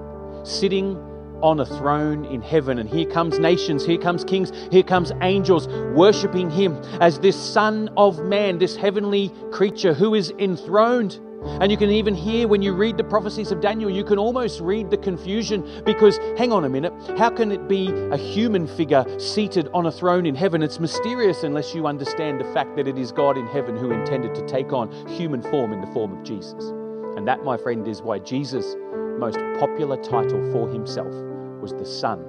sitting 0.43 0.95
on 1.41 1.59
a 1.59 1.65
throne 1.65 2.25
in 2.25 2.41
heaven. 2.41 2.79
And 2.79 2.89
here 2.89 3.05
comes 3.05 3.39
nations, 3.39 3.85
here 3.85 3.97
comes 3.97 4.23
kings, 4.23 4.51
here 4.71 4.83
comes 4.83 5.11
angels 5.21 5.67
worshiping 5.95 6.49
him 6.49 6.75
as 7.01 7.19
this 7.19 7.35
Son 7.35 7.89
of 7.97 8.19
Man, 8.23 8.57
this 8.57 8.75
heavenly 8.75 9.31
creature 9.51 9.93
who 9.93 10.15
is 10.15 10.31
enthroned. 10.39 11.19
And 11.61 11.71
you 11.71 11.77
can 11.77 11.89
even 11.89 12.15
hear 12.15 12.47
when 12.47 12.61
you 12.61 12.73
read 12.73 12.97
the 12.97 13.03
prophecies 13.03 13.51
of 13.51 13.61
Daniel, 13.61 13.89
you 13.89 14.03
can 14.03 14.17
almost 14.17 14.59
read 14.59 14.89
the 14.89 14.97
confusion 14.97 15.83
because, 15.85 16.17
hang 16.37 16.51
on 16.51 16.65
a 16.65 16.69
minute, 16.69 16.93
how 17.17 17.29
can 17.29 17.51
it 17.51 17.67
be 17.67 17.89
a 18.11 18.17
human 18.17 18.67
figure 18.67 19.05
seated 19.19 19.69
on 19.73 19.85
a 19.85 19.91
throne 19.91 20.25
in 20.25 20.35
heaven? 20.35 20.61
It's 20.61 20.79
mysterious 20.79 21.43
unless 21.43 21.73
you 21.73 21.87
understand 21.87 22.39
the 22.39 22.53
fact 22.53 22.75
that 22.75 22.87
it 22.87 22.97
is 22.97 23.11
God 23.11 23.37
in 23.37 23.47
heaven 23.47 23.77
who 23.77 23.91
intended 23.91 24.35
to 24.35 24.45
take 24.47 24.73
on 24.73 24.91
human 25.07 25.41
form 25.41 25.73
in 25.73 25.81
the 25.81 25.87
form 25.87 26.17
of 26.17 26.23
Jesus. 26.23 26.71
And 27.15 27.27
that, 27.27 27.43
my 27.43 27.57
friend, 27.57 27.87
is 27.87 28.01
why 28.01 28.19
Jesus' 28.19 28.75
most 29.17 29.37
popular 29.59 29.97
title 30.03 30.51
for 30.51 30.69
himself 30.69 31.26
was 31.67 31.73
the 31.73 31.99
Son 31.99 32.23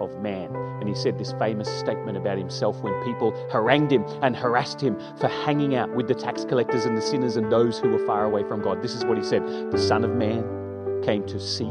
of 0.00 0.20
Man. 0.20 0.54
And 0.80 0.88
he 0.88 0.94
said 0.94 1.18
this 1.18 1.32
famous 1.38 1.68
statement 1.78 2.18
about 2.18 2.36
himself 2.36 2.78
when 2.82 2.92
people 3.04 3.32
harangued 3.50 3.90
him 3.90 4.04
and 4.20 4.36
harassed 4.36 4.80
him 4.80 4.98
for 5.18 5.28
hanging 5.28 5.74
out 5.74 5.94
with 5.94 6.08
the 6.08 6.14
tax 6.14 6.44
collectors 6.44 6.84
and 6.84 6.96
the 6.96 7.00
sinners 7.00 7.36
and 7.36 7.50
those 7.50 7.78
who 7.78 7.88
were 7.88 8.06
far 8.06 8.24
away 8.24 8.42
from 8.42 8.60
God. 8.60 8.82
This 8.82 8.94
is 8.94 9.04
what 9.04 9.16
he 9.16 9.24
said 9.24 9.42
The 9.70 9.78
Son 9.78 10.04
of 10.04 10.14
Man 10.14 11.00
came 11.02 11.24
to 11.26 11.40
seek 11.40 11.68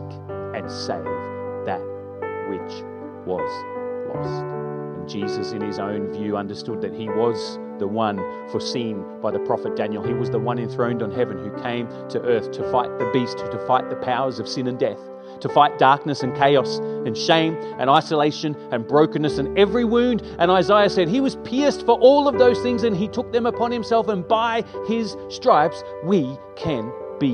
and 0.55 0.69
save 0.71 1.05
that 1.65 1.81
which 2.49 2.83
was 3.27 3.51
lost. 4.15 4.43
And 4.97 5.07
Jesus, 5.07 5.51
in 5.51 5.61
his 5.61 5.77
own 5.77 6.11
view, 6.11 6.37
understood 6.37 6.81
that 6.81 6.93
he 6.93 7.07
was 7.07 7.59
the 7.77 7.87
one 7.87 8.17
foreseen 8.49 9.03
by 9.21 9.29
the 9.31 9.39
prophet 9.39 9.75
Daniel. 9.75 10.03
He 10.03 10.13
was 10.13 10.29
the 10.29 10.39
one 10.39 10.57
enthroned 10.57 11.03
on 11.03 11.11
heaven 11.11 11.37
who 11.37 11.51
came 11.61 11.87
to 12.09 12.21
earth 12.21 12.51
to 12.51 12.71
fight 12.71 12.97
the 12.97 13.09
beast, 13.13 13.37
to 13.37 13.67
fight 13.67 13.89
the 13.89 13.95
powers 13.97 14.39
of 14.39 14.47
sin 14.47 14.67
and 14.67 14.79
death, 14.79 14.99
to 15.41 15.49
fight 15.49 15.77
darkness 15.77 16.23
and 16.23 16.35
chaos 16.35 16.77
and 16.77 17.17
shame 17.17 17.55
and 17.77 17.89
isolation 17.89 18.55
and 18.71 18.87
brokenness 18.87 19.37
and 19.37 19.57
every 19.57 19.83
wound. 19.83 20.21
And 20.39 20.49
Isaiah 20.49 20.89
said, 20.89 21.09
He 21.09 21.19
was 21.19 21.35
pierced 21.37 21.85
for 21.85 21.99
all 21.99 22.27
of 22.27 22.37
those 22.37 22.59
things 22.61 22.83
and 22.83 22.95
He 22.95 23.07
took 23.07 23.31
them 23.31 23.45
upon 23.45 23.71
Himself, 23.71 24.07
and 24.07 24.27
by 24.27 24.63
His 24.87 25.17
stripes 25.29 25.83
we 26.03 26.37
can 26.55 26.91
be 27.19 27.33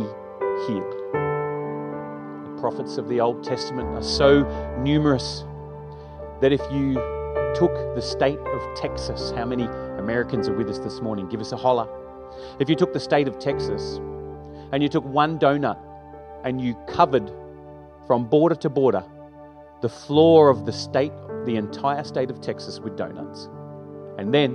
healed. 0.66 0.94
The 2.44 2.58
prophets 2.60 2.98
of 2.98 3.08
the 3.08 3.22
Old 3.22 3.44
Testament 3.44 3.90
are 3.90 4.04
so 4.04 4.44
numerous 4.80 5.44
that 6.42 6.52
if 6.52 6.62
you 6.72 6.94
took 7.56 7.74
the 7.96 8.02
state 8.02 8.40
of 8.40 8.76
Texas, 8.76 9.32
how 9.32 9.46
many 9.46 9.66
Americans 10.00 10.48
are 10.48 10.56
with 10.56 10.70
us 10.70 10.80
this 10.80 11.02
morning? 11.02 11.28
Give 11.28 11.42
us 11.42 11.52
a 11.52 11.58
holler. 11.58 11.88
If 12.60 12.70
you 12.70 12.76
took 12.76 12.94
the 12.94 13.00
state 13.00 13.28
of 13.28 13.40
Texas 13.40 14.00
and 14.72 14.84
you 14.84 14.90
took 14.90 15.04
one 15.06 15.40
donut 15.40 15.78
and 16.44 16.62
you 16.62 16.76
covered 16.88 17.32
from 18.08 18.26
border 18.26 18.56
to 18.56 18.70
border 18.70 19.04
the 19.82 19.90
floor 19.90 20.50
of 20.50 20.66
the 20.66 20.74
state, 20.74 21.12
the 21.46 21.56
entire 21.56 22.04
state 22.04 22.32
of 22.32 22.42
Texas 22.42 22.80
with 22.80 22.98
donuts, 22.98 23.50
and 24.18 24.34
then 24.34 24.54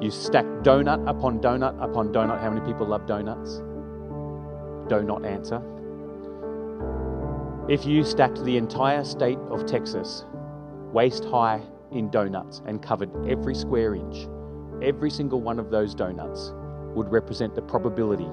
you 0.00 0.10
stack 0.10 0.46
donut 0.62 1.06
upon 1.08 1.40
donut 1.40 1.74
upon 1.82 2.12
donut. 2.12 2.40
How 2.40 2.50
many 2.50 2.64
people 2.64 2.86
love 2.86 3.06
donuts? 3.06 3.58
Do 4.88 5.02
not 5.02 5.24
answer. 5.24 5.62
If 7.68 7.86
you 7.86 8.04
stacked 8.04 8.44
the 8.44 8.56
entire 8.56 9.04
state 9.04 9.38
of 9.50 9.66
Texas 9.66 10.24
waist 10.92 11.24
high 11.24 11.62
in 11.92 12.10
donuts 12.10 12.62
and 12.66 12.82
covered 12.82 13.10
every 13.28 13.54
square 13.54 13.94
inch, 13.94 14.28
every 14.82 15.10
single 15.10 15.40
one 15.40 15.58
of 15.58 15.70
those 15.70 15.94
donuts 15.94 16.52
would 16.94 17.10
represent 17.10 17.54
the 17.54 17.62
probability 17.62 18.30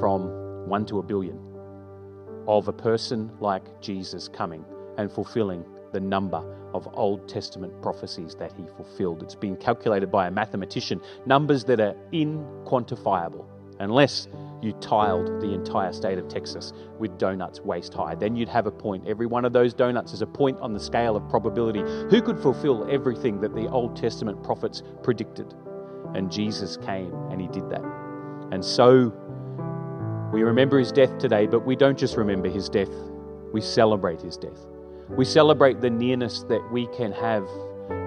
from 0.00 0.66
one 0.68 0.84
to 0.86 0.98
a 0.98 1.02
billion 1.02 1.38
of 2.46 2.68
a 2.68 2.72
person 2.72 3.30
like 3.40 3.80
Jesus 3.80 4.28
coming 4.28 4.64
and 4.98 5.10
fulfilling 5.10 5.64
the 5.92 6.00
number 6.00 6.42
of 6.74 6.88
Old 6.94 7.28
Testament 7.28 7.80
prophecies 7.82 8.34
that 8.36 8.52
he 8.52 8.64
fulfilled. 8.76 9.22
It's 9.22 9.34
been 9.34 9.56
calculated 9.56 10.10
by 10.10 10.28
a 10.28 10.30
mathematician, 10.30 11.00
numbers 11.26 11.64
that 11.64 11.80
are 11.80 11.94
inquantifiable, 12.12 13.44
unless 13.78 14.28
you 14.62 14.72
tiled 14.74 15.40
the 15.40 15.52
entire 15.52 15.92
state 15.92 16.18
of 16.18 16.28
Texas 16.28 16.72
with 16.98 17.18
donuts 17.18 17.60
waist 17.60 17.92
high. 17.92 18.14
Then 18.14 18.36
you'd 18.36 18.48
have 18.48 18.66
a 18.66 18.70
point. 18.70 19.06
Every 19.08 19.26
one 19.26 19.44
of 19.44 19.52
those 19.52 19.74
donuts 19.74 20.12
is 20.12 20.22
a 20.22 20.26
point 20.26 20.58
on 20.60 20.72
the 20.72 20.80
scale 20.80 21.16
of 21.16 21.28
probability. 21.28 21.80
Who 21.80 22.22
could 22.22 22.38
fulfill 22.38 22.88
everything 22.90 23.40
that 23.40 23.54
the 23.54 23.68
Old 23.68 23.96
Testament 23.96 24.42
prophets 24.42 24.82
predicted? 25.02 25.52
And 26.14 26.30
Jesus 26.30 26.76
came 26.76 27.12
and 27.30 27.40
he 27.40 27.48
did 27.48 27.68
that. 27.70 27.84
And 28.52 28.64
so 28.64 29.12
we 30.32 30.42
remember 30.42 30.78
his 30.78 30.90
death 30.90 31.16
today, 31.18 31.46
but 31.46 31.66
we 31.66 31.76
don't 31.76 31.98
just 31.98 32.16
remember 32.16 32.48
his 32.48 32.68
death, 32.68 32.90
we 33.52 33.60
celebrate 33.60 34.20
his 34.20 34.36
death. 34.36 34.66
We 35.10 35.26
celebrate 35.26 35.82
the 35.82 35.90
nearness 35.90 36.42
that 36.44 36.62
we 36.72 36.86
can 36.86 37.12
have, 37.12 37.46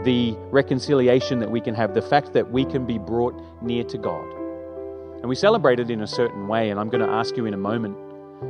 the 0.04 0.36
reconciliation 0.50 1.40
that 1.40 1.52
we 1.52 1.62
can 1.62 1.76
have, 1.76 1.94
the 1.94 2.02
fact 2.02 2.34
that 2.34 2.52
we 2.52 2.66
can 2.66 2.86
be 2.86 2.98
brought 2.98 3.40
near 3.62 3.84
to 3.84 3.98
God. 4.00 4.26
And 5.18 5.30
we 5.30 5.36
celebrate 5.36 5.80
it 5.80 5.92
in 5.92 6.02
a 6.02 6.08
certain 6.08 6.48
way. 6.48 6.72
And 6.72 6.80
I'm 6.80 6.90
going 6.90 7.06
to 7.06 7.12
ask 7.12 7.38
you 7.38 7.46
in 7.46 7.54
a 7.54 7.58
moment, 7.58 7.96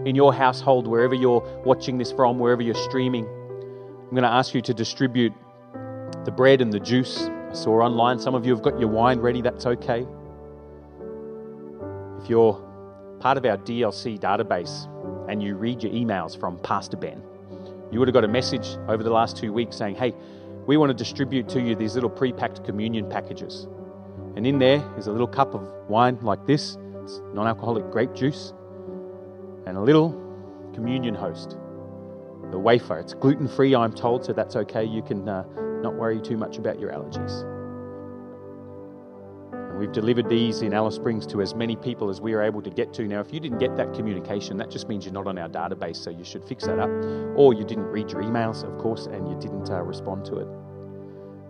in 0.05 0.15
your 0.15 0.34
household, 0.34 0.88
wherever 0.88 1.13
you're 1.13 1.41
watching 1.65 1.98
this 1.98 2.13
from, 2.13 2.39
wherever 2.39 2.62
you're 2.62 2.75
streaming, 2.75 3.25
I'm 3.25 4.12
going 4.12 4.24
to 4.24 4.29
ask 4.29 4.53
you 4.53 4.62
to 4.62 4.74
distribute 4.74 5.34
the 6.24 6.32
bread 6.32 6.62
and 6.62 6.72
the 6.72 6.79
juice. 6.79 7.29
I 7.50 7.53
saw 7.53 7.82
online 7.82 8.20
some 8.20 8.36
of 8.36 8.46
you 8.46 8.53
have 8.53 8.63
got 8.63 8.79
your 8.79 8.89
wine 8.89 9.20
ready, 9.20 9.41
that's 9.41 9.65
okay. 9.65 10.05
If 12.22 12.29
you're 12.29 12.64
part 13.19 13.38
of 13.38 13.45
our 13.45 13.57
DLC 13.57 14.19
database 14.19 14.89
and 15.29 15.41
you 15.41 15.55
read 15.55 15.84
your 15.84 15.91
emails 15.91 16.39
from 16.39 16.60
Pastor 16.60 16.98
Ben, 16.98 17.24
you 17.91 18.00
would 18.00 18.07
have 18.07 18.13
got 18.13 18.24
a 18.24 18.27
message 18.27 18.77
over 18.88 19.03
the 19.03 19.10
last 19.10 19.38
two 19.38 19.53
weeks 19.53 19.75
saying, 19.75 19.95
hey, 19.95 20.13
we 20.67 20.77
want 20.77 20.89
to 20.89 20.93
distribute 20.93 21.48
to 21.50 21.62
you 21.62 21.75
these 21.75 21.95
little 21.95 22.10
pre 22.10 22.34
packed 22.34 22.63
communion 22.63 23.10
packages. 23.10 23.67
And 24.36 24.45
in 24.45 24.60
there 24.60 24.84
is 24.98 25.07
a 25.07 25.12
little 25.12 25.27
cup 25.27 25.53
of 25.53 25.67
wine 25.88 26.17
like 26.22 26.45
this. 26.45 26.77
It's 27.03 27.22
non 27.34 27.48
alcoholic 27.48 27.89
grape 27.91 28.13
juice. 28.13 28.53
And 29.65 29.77
a 29.77 29.81
little 29.81 30.12
communion 30.74 31.15
host. 31.15 31.57
The 32.51 32.60
wafer. 32.60 33.00
It's 33.00 33.13
gluten 33.13 33.48
free, 33.48 33.75
I'm 33.75 33.93
told, 33.93 34.25
so 34.25 34.34
that's 34.34 34.55
okay. 34.55 34.84
You 34.84 35.01
can 35.01 35.27
uh, 35.27 35.45
not 35.81 35.95
worry 35.95 36.19
too 36.19 36.38
much 36.38 36.57
about 36.57 36.79
your 36.79 36.91
allergies. 36.91 37.54
We've 39.77 39.91
delivered 39.91 40.29
these 40.29 40.62
in 40.62 40.74
Alice 40.74 40.96
Springs 40.96 41.27
to 41.27 41.41
as 41.41 41.53
many 41.53 41.75
people 41.75 42.10
as 42.10 42.22
we 42.22 42.34
are 42.34 42.41
able 42.41 42.62
to 42.62 42.70
get 42.70 42.94
to. 42.94 43.03
Now, 43.03 43.20
if 43.20 43.34
you 43.34 43.41
didn't 43.41 43.58
get 43.58 43.75
that 43.75 43.94
communication, 43.94 44.55
that 44.58 44.72
just 44.72 44.88
means 44.88 45.03
you're 45.03 45.13
not 45.13 45.27
on 45.27 45.38
our 45.38 45.50
database, 45.50 45.98
so 45.98 46.10
you 46.10 46.24
should 46.24 46.46
fix 46.46 46.63
that 46.65 46.79
up. 46.79 46.89
Or 47.36 47.53
you 47.53 47.65
didn't 47.65 47.88
read 47.88 48.10
your 48.10 48.24
emails, 48.24 48.63
of 48.63 48.77
course, 48.77 49.05
and 49.08 49.27
you 49.27 49.38
didn't 49.38 49.70
uh, 49.70 49.82
respond 49.82 50.24
to 50.25 50.38
it. 50.38 50.48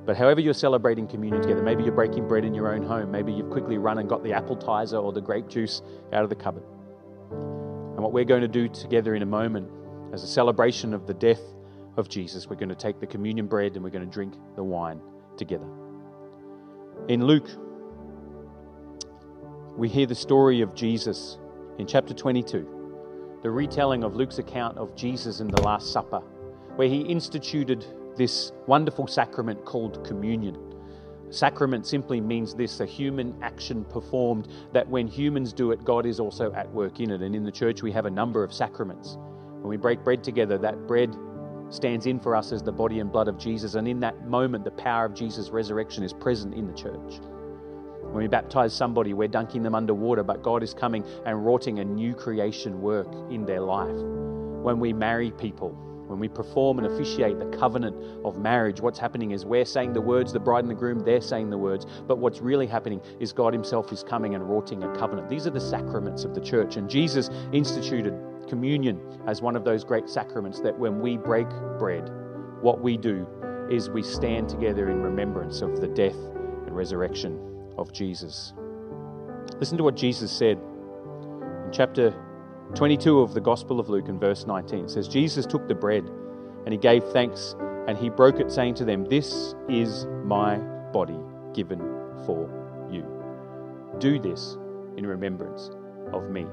But 0.08 0.18
however 0.18 0.40
you're 0.40 0.56
celebrating 0.56 1.08
communion 1.08 1.42
together, 1.44 1.62
maybe 1.62 1.84
you're 1.84 1.94
breaking 1.94 2.28
bread 2.28 2.46
in 2.46 2.56
your 2.56 2.74
own 2.74 2.82
home, 2.82 3.12
maybe 3.12 3.32
you've 3.32 3.52
quickly 3.52 3.78
run 3.78 4.00
and 4.00 4.10
got 4.10 4.24
the 4.24 4.34
appetizer 4.34 4.98
or 4.98 5.14
the 5.14 5.22
grape 5.22 5.48
juice 5.48 5.84
out 6.12 6.24
of 6.24 6.30
the 6.30 6.36
cupboard. 6.36 6.64
And 7.32 8.00
what 8.00 8.12
we're 8.12 8.26
going 8.26 8.42
to 8.42 8.48
do 8.48 8.68
together 8.68 9.14
in 9.14 9.22
a 9.22 9.28
moment, 9.28 9.70
as 10.14 10.24
a 10.24 10.28
celebration 10.28 10.94
of 10.94 11.06
the 11.06 11.14
death 11.14 11.42
of 11.98 12.10
Jesus, 12.10 12.48
we're 12.48 12.56
going 12.56 12.70
to 12.70 12.76
take 12.76 13.00
the 13.00 13.08
communion 13.08 13.46
bread 13.46 13.76
and 13.76 13.84
we're 13.84 13.92
going 13.92 14.06
to 14.06 14.12
drink 14.12 14.34
the 14.56 14.64
wine 14.64 15.00
together. 15.38 15.68
In 17.08 17.26
Luke, 17.26 17.50
we 19.78 19.90
hear 19.90 20.06
the 20.06 20.16
story 20.16 20.62
of 20.62 20.74
Jesus 20.74 21.38
in 21.80 21.86
chapter 21.86 22.14
22, 22.14 23.40
the 23.44 23.52
retelling 23.52 24.06
of 24.06 24.16
Luke's 24.16 24.38
account 24.38 24.78
of 24.78 24.96
Jesus 24.96 25.42
in 25.42 25.50
the 25.50 25.62
Last 25.62 25.92
Supper, 25.92 26.22
where 26.78 26.88
he 26.88 27.02
instituted 27.02 27.86
this 28.16 28.54
wonderful 28.68 29.06
sacrament 29.06 29.66
called 29.66 30.06
communion. 30.08 30.58
Sacrament 31.30 31.86
simply 31.86 32.22
means 32.22 32.56
this 32.56 32.80
a 32.80 32.86
human 32.86 33.36
action 33.42 33.84
performed 33.84 34.48
that 34.72 34.88
when 34.88 35.08
humans 35.08 35.52
do 35.52 35.72
it, 35.72 35.84
God 35.84 36.06
is 36.06 36.22
also 36.22 36.54
at 36.54 36.72
work 36.72 37.02
in 37.02 37.12
it. 37.12 37.22
And 37.22 37.36
in 37.36 37.44
the 37.44 37.52
church, 37.52 37.82
we 37.82 37.92
have 37.92 38.06
a 38.06 38.10
number 38.10 38.46
of 38.46 38.54
sacraments. 38.54 39.18
When 39.60 39.68
we 39.68 39.76
break 39.76 40.06
bread 40.06 40.24
together, 40.24 40.58
that 40.60 40.88
bread 40.88 41.14
stands 41.70 42.06
in 42.06 42.22
for 42.22 42.34
us 42.34 42.54
as 42.54 42.64
the 42.64 42.72
body 42.72 43.00
and 43.00 43.12
blood 43.12 43.28
of 43.28 43.38
Jesus. 43.38 43.76
And 43.76 43.90
in 43.90 44.00
that 44.00 44.26
moment, 44.26 44.64
the 44.64 44.72
power 44.72 45.04
of 45.04 45.14
Jesus' 45.14 45.50
resurrection 45.50 46.02
is 46.02 46.14
present 46.14 46.54
in 46.54 46.66
the 46.66 46.74
church. 46.74 47.20
When 48.16 48.24
we 48.24 48.30
baptize 48.30 48.74
somebody, 48.74 49.14
we're 49.14 49.28
dunking 49.28 49.62
them 49.62 49.76
under 49.76 49.94
water, 49.94 50.24
but 50.24 50.42
God 50.42 50.64
is 50.64 50.74
coming 50.74 51.04
and 51.26 51.46
wrought 51.46 51.68
a 51.68 51.74
new 51.74 52.14
creation 52.14 52.82
work 52.82 53.14
in 53.30 53.46
their 53.46 53.60
life. 53.60 53.98
When 54.64 54.80
we 54.80 54.94
marry 54.94 55.32
people, 55.32 55.72
when 56.08 56.18
we 56.18 56.30
perform 56.30 56.80
and 56.80 56.88
officiate 56.88 57.40
the 57.40 57.48
covenant 57.48 57.98
of 58.24 58.38
marriage, 58.38 58.80
what's 58.80 59.00
happening 59.00 59.32
is 59.32 59.44
we're 59.44 59.66
saying 59.66 59.92
the 59.92 60.00
words, 60.00 60.32
the 60.32 60.40
bride 60.40 60.64
and 60.64 60.72
the 60.72 60.76
groom, 60.76 61.00
they're 61.00 61.20
saying 61.20 61.50
the 61.50 61.58
words. 61.58 61.86
But 62.08 62.20
what's 62.20 62.40
really 62.40 62.68
happening 62.68 63.02
is 63.20 63.34
God 63.34 63.52
Himself 63.52 63.92
is 63.92 64.02
coming 64.02 64.34
and 64.34 64.50
wroughting 64.50 64.82
a 64.82 64.96
covenant. 64.96 65.28
These 65.28 65.46
are 65.46 65.52
the 65.52 65.60
sacraments 65.60 66.24
of 66.24 66.34
the 66.34 66.40
church. 66.40 66.78
And 66.78 66.90
Jesus 66.90 67.30
instituted 67.52 68.18
communion 68.48 69.02
as 69.28 69.42
one 69.42 69.58
of 69.58 69.66
those 69.66 69.84
great 69.84 70.08
sacraments 70.08 70.62
that 70.62 70.80
when 70.80 71.02
we 71.02 71.18
break 71.18 71.50
bread, 71.78 72.10
what 72.62 72.80
we 72.80 72.96
do 72.96 73.28
is 73.70 73.90
we 73.90 74.02
stand 74.02 74.48
together 74.48 74.90
in 74.90 75.02
remembrance 75.02 75.62
of 75.62 75.82
the 75.82 75.88
death 75.90 76.16
and 76.66 76.74
resurrection 76.74 77.55
of 77.78 77.92
Jesus. 77.92 78.54
Listen 79.60 79.78
to 79.78 79.84
what 79.84 79.96
Jesus 79.96 80.32
said 80.32 80.58
in 80.58 81.72
chapter 81.72 82.14
22 82.74 83.20
of 83.20 83.34
the 83.34 83.42
Gospel 83.42 83.80
of 83.80 83.90
Luke 83.90 84.10
in 84.10 84.20
verse 84.20 84.46
19 84.46 84.86
It 84.86 84.90
says, 84.90 85.08
Jesus 85.08 85.46
took 85.46 85.68
the 85.68 85.76
bread 85.76 86.10
and 86.66 86.74
he 86.74 86.78
gave 86.78 87.04
thanks 87.06 87.56
and 87.88 87.98
he 87.98 88.10
broke 88.10 88.40
it, 88.40 88.52
saying 88.52 88.74
to 88.76 88.86
them, 88.86 89.06
This 89.06 89.54
is 89.70 90.06
my 90.24 90.58
body 90.92 91.20
given 91.54 91.80
for 92.26 92.50
you. 92.92 93.06
Do 94.00 94.20
this 94.20 94.58
in 94.98 95.06
remembrance 95.06 95.70
of 96.12 96.30
me. 96.30 96.46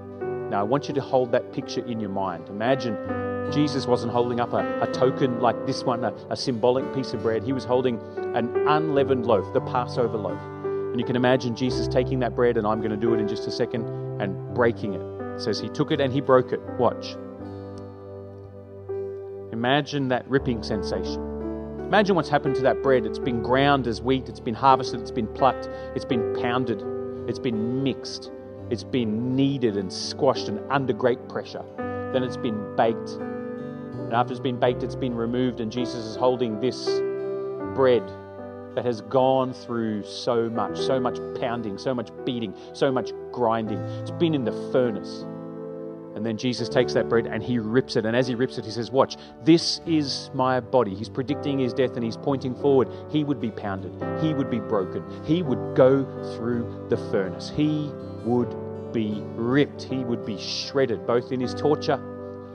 Now, 0.51 0.61
I 0.61 0.63
want 0.65 0.89
you 0.89 0.95
to 0.95 1.01
hold 1.01 1.33
that 1.33 1.53
picture 1.53 1.85
in 1.87 1.99
your 1.99 2.11
mind. 2.11 2.51
Imagine 2.51 2.97
Jesus 3.51 3.87
wasn't 3.87 4.13
holding 4.13 4.39
up 4.39 4.53
a, 4.53 4.83
a 4.83 4.93
token 4.93 5.41
like 5.41 5.67
this 5.67 5.83
one, 5.83 6.05
a, 6.05 6.13
a 6.29 6.37
symbolic 6.37 6.95
piece 6.95 7.15
of 7.15 7.23
bread. 7.23 7.43
He 7.43 7.55
was 7.55 7.65
holding 7.65 7.99
an 8.35 8.69
unleavened 8.69 9.27
loaf, 9.27 9.51
the 9.55 9.63
Passover 9.63 10.19
loaf. 10.19 10.41
And 10.93 11.01
you 11.01 11.07
can 11.07 11.17
imagine 11.17 11.57
Jesus 11.57 11.89
taking 11.89 12.21
that 12.21 12.37
bread, 12.37 12.57
and 12.57 12.67
I'm 12.67 12.79
going 12.79 12.91
to 12.91 12.97
do 12.97 13.15
it 13.15 13.19
in 13.19 13.27
just 13.27 13.49
a 13.49 13.51
second, 13.51 13.87
and 14.21 14.55
breaking 14.55 14.95
it 14.95 15.13
it 15.35 15.41
says 15.41 15.59
he 15.59 15.69
took 15.71 15.91
it 15.91 16.01
and 16.01 16.13
he 16.13 16.21
broke 16.21 16.53
it. 16.53 16.61
Watch. 16.79 17.17
Imagine 19.53 20.09
that 20.09 20.29
ripping 20.29 20.63
sensation. 20.63 21.21
Imagine 21.81 22.17
what's 22.17 22.29
happened 22.29 22.55
to 22.57 22.63
that 22.63 22.83
bread. 22.83 23.07
It's 23.07 23.19
been 23.19 23.43
ground 23.43 23.87
as 23.87 24.01
wheat, 24.01 24.29
it's 24.29 24.41
been 24.41 24.55
harvested, 24.55 25.01
it's 25.01 25.11
been 25.11 25.27
plucked, 25.29 25.69
it's 25.95 26.05
been 26.05 26.35
pounded, 26.41 26.83
it's 27.29 27.39
been 27.39 27.83
mixed, 27.83 28.31
it's 28.71 28.85
been 28.85 29.37
kneaded 29.37 29.77
and 29.77 29.93
squashed 29.93 30.49
and 30.49 30.61
under 30.71 30.93
great 30.93 31.29
pressure. 31.29 31.65
Then 32.13 32.23
it's 32.23 32.37
been 32.39 32.77
baked. 32.77 33.11
And 33.11 34.15
after 34.15 34.33
it's 34.33 34.41
been 34.41 34.59
baked, 34.59 34.83
it's 34.83 34.97
been 34.97 35.15
removed, 35.15 35.61
and 35.61 35.71
Jesus 35.71 36.05
is 36.05 36.17
holding 36.17 36.61
this 36.61 36.87
bread 37.75 38.03
that 38.75 38.85
has 38.85 39.01
gone 39.03 39.53
through 39.53 40.05
so 40.05 40.49
much, 40.49 40.79
so 40.79 40.99
much 40.99 41.19
pounding, 41.41 41.79
so 41.79 41.95
much 41.95 42.11
beating, 42.25 42.55
so 42.73 42.91
much 42.91 43.13
grinding. 43.31 43.79
It's 43.79 44.11
been 44.11 44.35
in 44.35 44.45
the 44.45 44.71
furnace. 44.73 45.25
And 46.15 46.27
then 46.27 46.37
Jesus 46.37 46.69
takes 46.69 46.93
that 46.93 47.09
bread 47.09 47.27
and 47.27 47.43
he 47.43 47.59
rips 47.59 47.97
it. 47.97 48.05
And 48.05 48.15
as 48.15 48.27
he 48.27 48.35
rips 48.35 48.59
it, 48.59 48.65
he 48.65 48.71
says, 48.71 48.91
Watch, 48.91 49.17
this 49.45 49.81
is 49.87 50.31
my 50.35 50.61
body. 50.61 50.95
He's 50.95 51.09
predicting 51.09 51.59
his 51.59 51.73
death 51.73 51.97
and 51.97 52.05
he's 52.05 52.17
pointing 52.17 52.55
forward. 52.55 52.89
He 53.11 53.25
would 53.25 53.41
be 53.41 53.51
pounded, 53.51 53.93
he 54.23 54.35
would 54.35 54.51
be 54.51 54.61
broken, 54.61 55.05
he 55.25 55.43
would 55.43 55.75
go 55.75 56.05
through 56.37 56.87
the 56.91 56.97
furnace, 57.11 57.51
he 57.55 57.91
would 58.25 58.55
be 58.93 59.23
ripped, 59.35 59.83
he 59.83 60.05
would 60.05 60.27
be 60.27 60.39
shredded, 60.39 61.07
both 61.07 61.33
in 61.33 61.41
his 61.41 61.55
torture, 61.55 61.97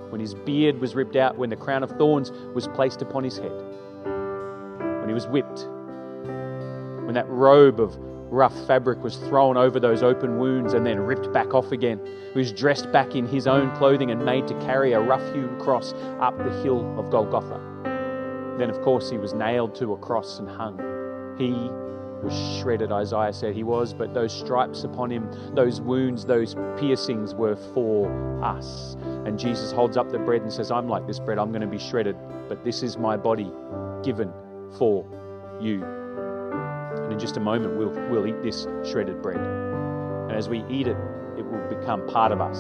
when 0.10 0.22
his 0.22 0.34
beard 0.34 0.80
was 0.80 0.96
ripped 0.96 1.16
out, 1.16 1.38
when 1.38 1.50
the 1.50 1.56
crown 1.56 1.84
of 1.84 1.90
thorns 1.92 2.32
was 2.54 2.68
placed 2.70 3.02
upon 3.02 3.24
his 3.24 3.38
head, 3.38 3.52
when 4.04 5.08
he 5.08 5.14
was 5.14 5.28
whipped, 5.28 5.68
when 7.08 7.16
that 7.16 7.28
robe 7.30 7.80
of 7.80 7.96
rough 8.30 8.54
fabric 8.68 9.02
was 9.02 9.16
thrown 9.16 9.56
over 9.56 9.80
those 9.80 10.04
open 10.04 10.38
wounds 10.38 10.74
and 10.74 10.86
then 10.86 11.00
ripped 11.00 11.32
back 11.32 11.54
off 11.54 11.72
again. 11.72 12.02
He 12.34 12.38
was 12.38 12.52
dressed 12.52 12.92
back 12.92 13.16
in 13.16 13.26
his 13.26 13.48
own 13.48 13.74
clothing 13.78 14.12
and 14.12 14.26
made 14.26 14.46
to 14.50 14.54
carry 14.60 14.92
a 14.92 15.00
rough 15.00 15.24
hewn 15.34 15.58
cross 15.58 15.94
up 16.20 16.38
the 16.38 16.52
hill 16.62 17.00
of 17.00 17.10
Golgotha. 17.10 17.62
Then, 18.60 18.70
of 18.70 18.82
course, 18.82 19.10
he 19.10 19.18
was 19.18 19.34
nailed 19.34 19.74
to 19.76 19.94
a 19.94 19.98
cross 19.98 20.40
and 20.40 20.50
hung. 20.50 20.76
He 21.38 21.54
was 22.22 22.60
shredded, 22.60 22.92
Isaiah 22.92 23.32
said 23.32 23.56
he 23.56 23.64
was, 23.64 23.94
but 23.94 24.14
those 24.14 24.38
stripes 24.38 24.84
upon 24.84 25.10
him, 25.10 25.32
those 25.56 25.80
wounds, 25.80 26.26
those 26.26 26.56
piercings 26.78 27.34
were 27.34 27.56
for 27.74 28.12
us. 28.44 28.98
And 29.26 29.40
Jesus 29.40 29.72
holds 29.72 29.96
up 29.96 30.12
the 30.12 30.20
bread 30.20 30.42
and 30.42 30.52
says, 30.52 30.72
I'm 30.72 30.90
like 30.90 31.08
this 31.08 31.20
bread, 31.20 31.40
I'm 31.40 31.52
going 31.52 31.62
to 31.62 31.68
be 31.68 31.80
shredded, 31.80 32.18
but 32.50 32.66
this 32.66 32.84
is 32.84 32.98
my 32.98 33.16
body 33.16 33.50
given 34.04 34.34
for 34.78 35.06
you. 35.62 36.07
And 36.98 37.14
in 37.14 37.20
just 37.20 37.38
a 37.38 37.40
moment, 37.40 37.78
we'll, 37.78 37.92
we'll 38.10 38.28
eat 38.28 38.42
this 38.44 38.68
shredded 38.84 39.22
bread. 39.22 39.40
And 39.40 40.32
as 40.32 40.50
we 40.50 40.64
eat 40.70 40.88
it, 40.88 40.98
it 41.38 41.46
will 41.46 41.66
become 41.70 42.06
part 42.08 42.32
of 42.32 42.42
us. 42.42 42.60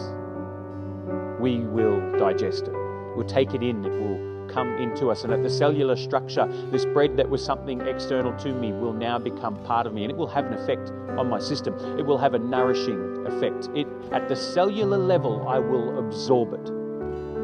We 1.40 1.60
will 1.60 2.00
digest 2.18 2.68
it. 2.68 2.74
We'll 3.16 3.28
take 3.28 3.54
it 3.54 3.64
in. 3.64 3.84
It 3.86 3.92
will 3.92 4.48
come 4.48 4.78
into 4.78 5.10
us. 5.10 5.24
And 5.24 5.34
at 5.34 5.44
the 5.44 5.50
cellular 5.50 5.96
structure, 5.96 6.48
this 6.72 6.86
bread 6.86 7.18
that 7.18 7.30
was 7.30 7.44
something 7.44 7.82
external 7.82 8.34
to 8.40 8.54
me 8.54 8.72
will 8.72 8.94
now 8.94 9.20
become 9.20 9.56
part 9.64 9.86
of 9.88 9.94
me. 9.94 10.04
And 10.04 10.12
it 10.12 10.18
will 10.18 10.28
have 10.28 10.46
an 10.46 10.54
effect 10.54 10.92
on 11.18 11.30
my 11.30 11.40
system. 11.40 11.74
It 11.98 12.06
will 12.06 12.18
have 12.18 12.34
a 12.34 12.40
nourishing 12.40 13.26
effect. 13.26 13.70
It, 13.76 13.88
at 14.12 14.30
the 14.30 14.36
cellular 14.36 14.98
level, 14.98 15.48
I 15.48 15.60
will 15.60 16.00
absorb 16.00 16.54
it. 16.54 16.70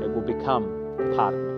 It 0.04 0.14
will 0.14 0.22
become 0.22 0.64
part 1.16 1.34
of 1.34 1.42
me. 1.42 1.53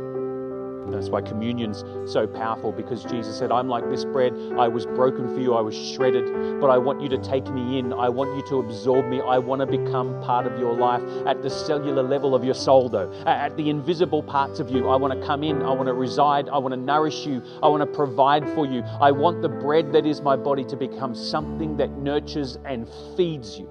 That's 0.92 1.10
why 1.10 1.22
communion's 1.22 1.84
so 2.12 2.28
powerful 2.28 2.72
because 2.72 3.04
Jesus 3.04 3.38
said, 3.38 3.52
I'm 3.52 3.68
like 3.68 3.90
this 3.90 4.06
bread. 4.06 4.34
I 4.58 4.68
was 4.68 4.86
broken 4.86 5.34
for 5.34 5.40
you. 5.40 5.54
I 5.56 5.62
was 5.62 5.76
shredded, 5.76 6.60
but 6.62 6.70
I 6.70 6.78
want 6.78 7.02
you 7.02 7.10
to 7.10 7.18
take 7.18 7.48
me 7.48 7.80
in. 7.80 7.94
I 7.94 8.10
want 8.10 8.36
you 8.36 8.44
to 8.50 8.60
absorb 8.60 9.08
me. 9.08 9.22
I 9.22 9.38
want 9.38 9.62
to 9.62 9.66
become 9.66 10.22
part 10.22 10.46
of 10.46 10.60
your 10.60 10.74
life 10.74 11.02
at 11.26 11.42
the 11.42 11.50
cellular 11.50 12.04
level 12.04 12.36
of 12.36 12.44
your 12.44 12.54
soul, 12.54 12.90
though, 12.90 13.12
at 13.26 13.58
the 13.58 13.70
invisible 13.70 14.24
parts 14.24 14.60
of 14.60 14.70
you. 14.70 14.88
I 14.90 14.96
want 14.96 15.20
to 15.20 15.26
come 15.26 15.44
in. 15.44 15.62
I 15.64 15.72
want 15.72 15.88
to 15.88 15.94
reside. 15.94 16.50
I 16.50 16.58
want 16.58 16.74
to 16.74 16.80
nourish 16.80 17.26
you. 17.26 17.42
I 17.64 17.68
want 17.68 17.82
to 17.82 17.88
provide 17.88 18.48
for 18.52 18.66
you. 18.66 18.82
I 19.02 19.12
want 19.12 19.42
the 19.42 19.50
bread 19.50 19.92
that 19.94 20.06
is 20.06 20.22
my 20.22 20.36
body 20.36 20.64
to 20.66 20.76
become 20.76 21.16
something 21.16 21.78
that 21.78 21.92
nurtures 21.92 22.58
and 22.66 22.88
feeds 23.18 23.58
you. 23.58 23.70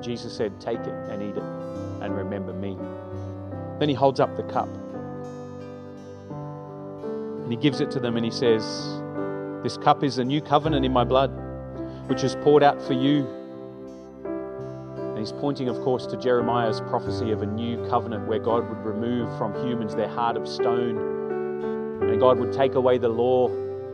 Jesus 0.00 0.34
said, 0.34 0.60
Take 0.60 0.80
it 0.80 0.94
and 1.10 1.22
eat 1.22 1.36
it 1.36 1.42
and 2.02 2.16
remember 2.16 2.52
me. 2.52 2.76
Then 3.78 3.88
he 3.88 3.94
holds 3.94 4.20
up 4.20 4.36
the 4.36 4.42
cup. 4.44 4.68
And 7.50 7.58
he 7.58 7.62
gives 7.64 7.80
it 7.80 7.90
to 7.90 7.98
them 7.98 8.14
and 8.14 8.24
he 8.24 8.30
says, 8.30 8.62
This 9.64 9.76
cup 9.76 10.04
is 10.04 10.18
a 10.18 10.24
new 10.24 10.40
covenant 10.40 10.86
in 10.86 10.92
my 10.92 11.02
blood, 11.02 11.32
which 12.06 12.22
is 12.22 12.36
poured 12.44 12.62
out 12.62 12.80
for 12.80 12.92
you. 12.92 13.26
And 14.24 15.18
he's 15.18 15.32
pointing, 15.32 15.68
of 15.68 15.74
course, 15.80 16.06
to 16.06 16.16
Jeremiah's 16.16 16.80
prophecy 16.82 17.32
of 17.32 17.42
a 17.42 17.46
new 17.46 17.84
covenant 17.88 18.28
where 18.28 18.38
God 18.38 18.68
would 18.68 18.78
remove 18.84 19.36
from 19.36 19.52
humans 19.66 19.96
their 19.96 20.06
heart 20.06 20.36
of 20.36 20.46
stone. 20.46 20.96
And 22.02 22.20
God 22.20 22.38
would 22.38 22.52
take 22.52 22.76
away 22.76 22.98
the 22.98 23.08
law 23.08 23.48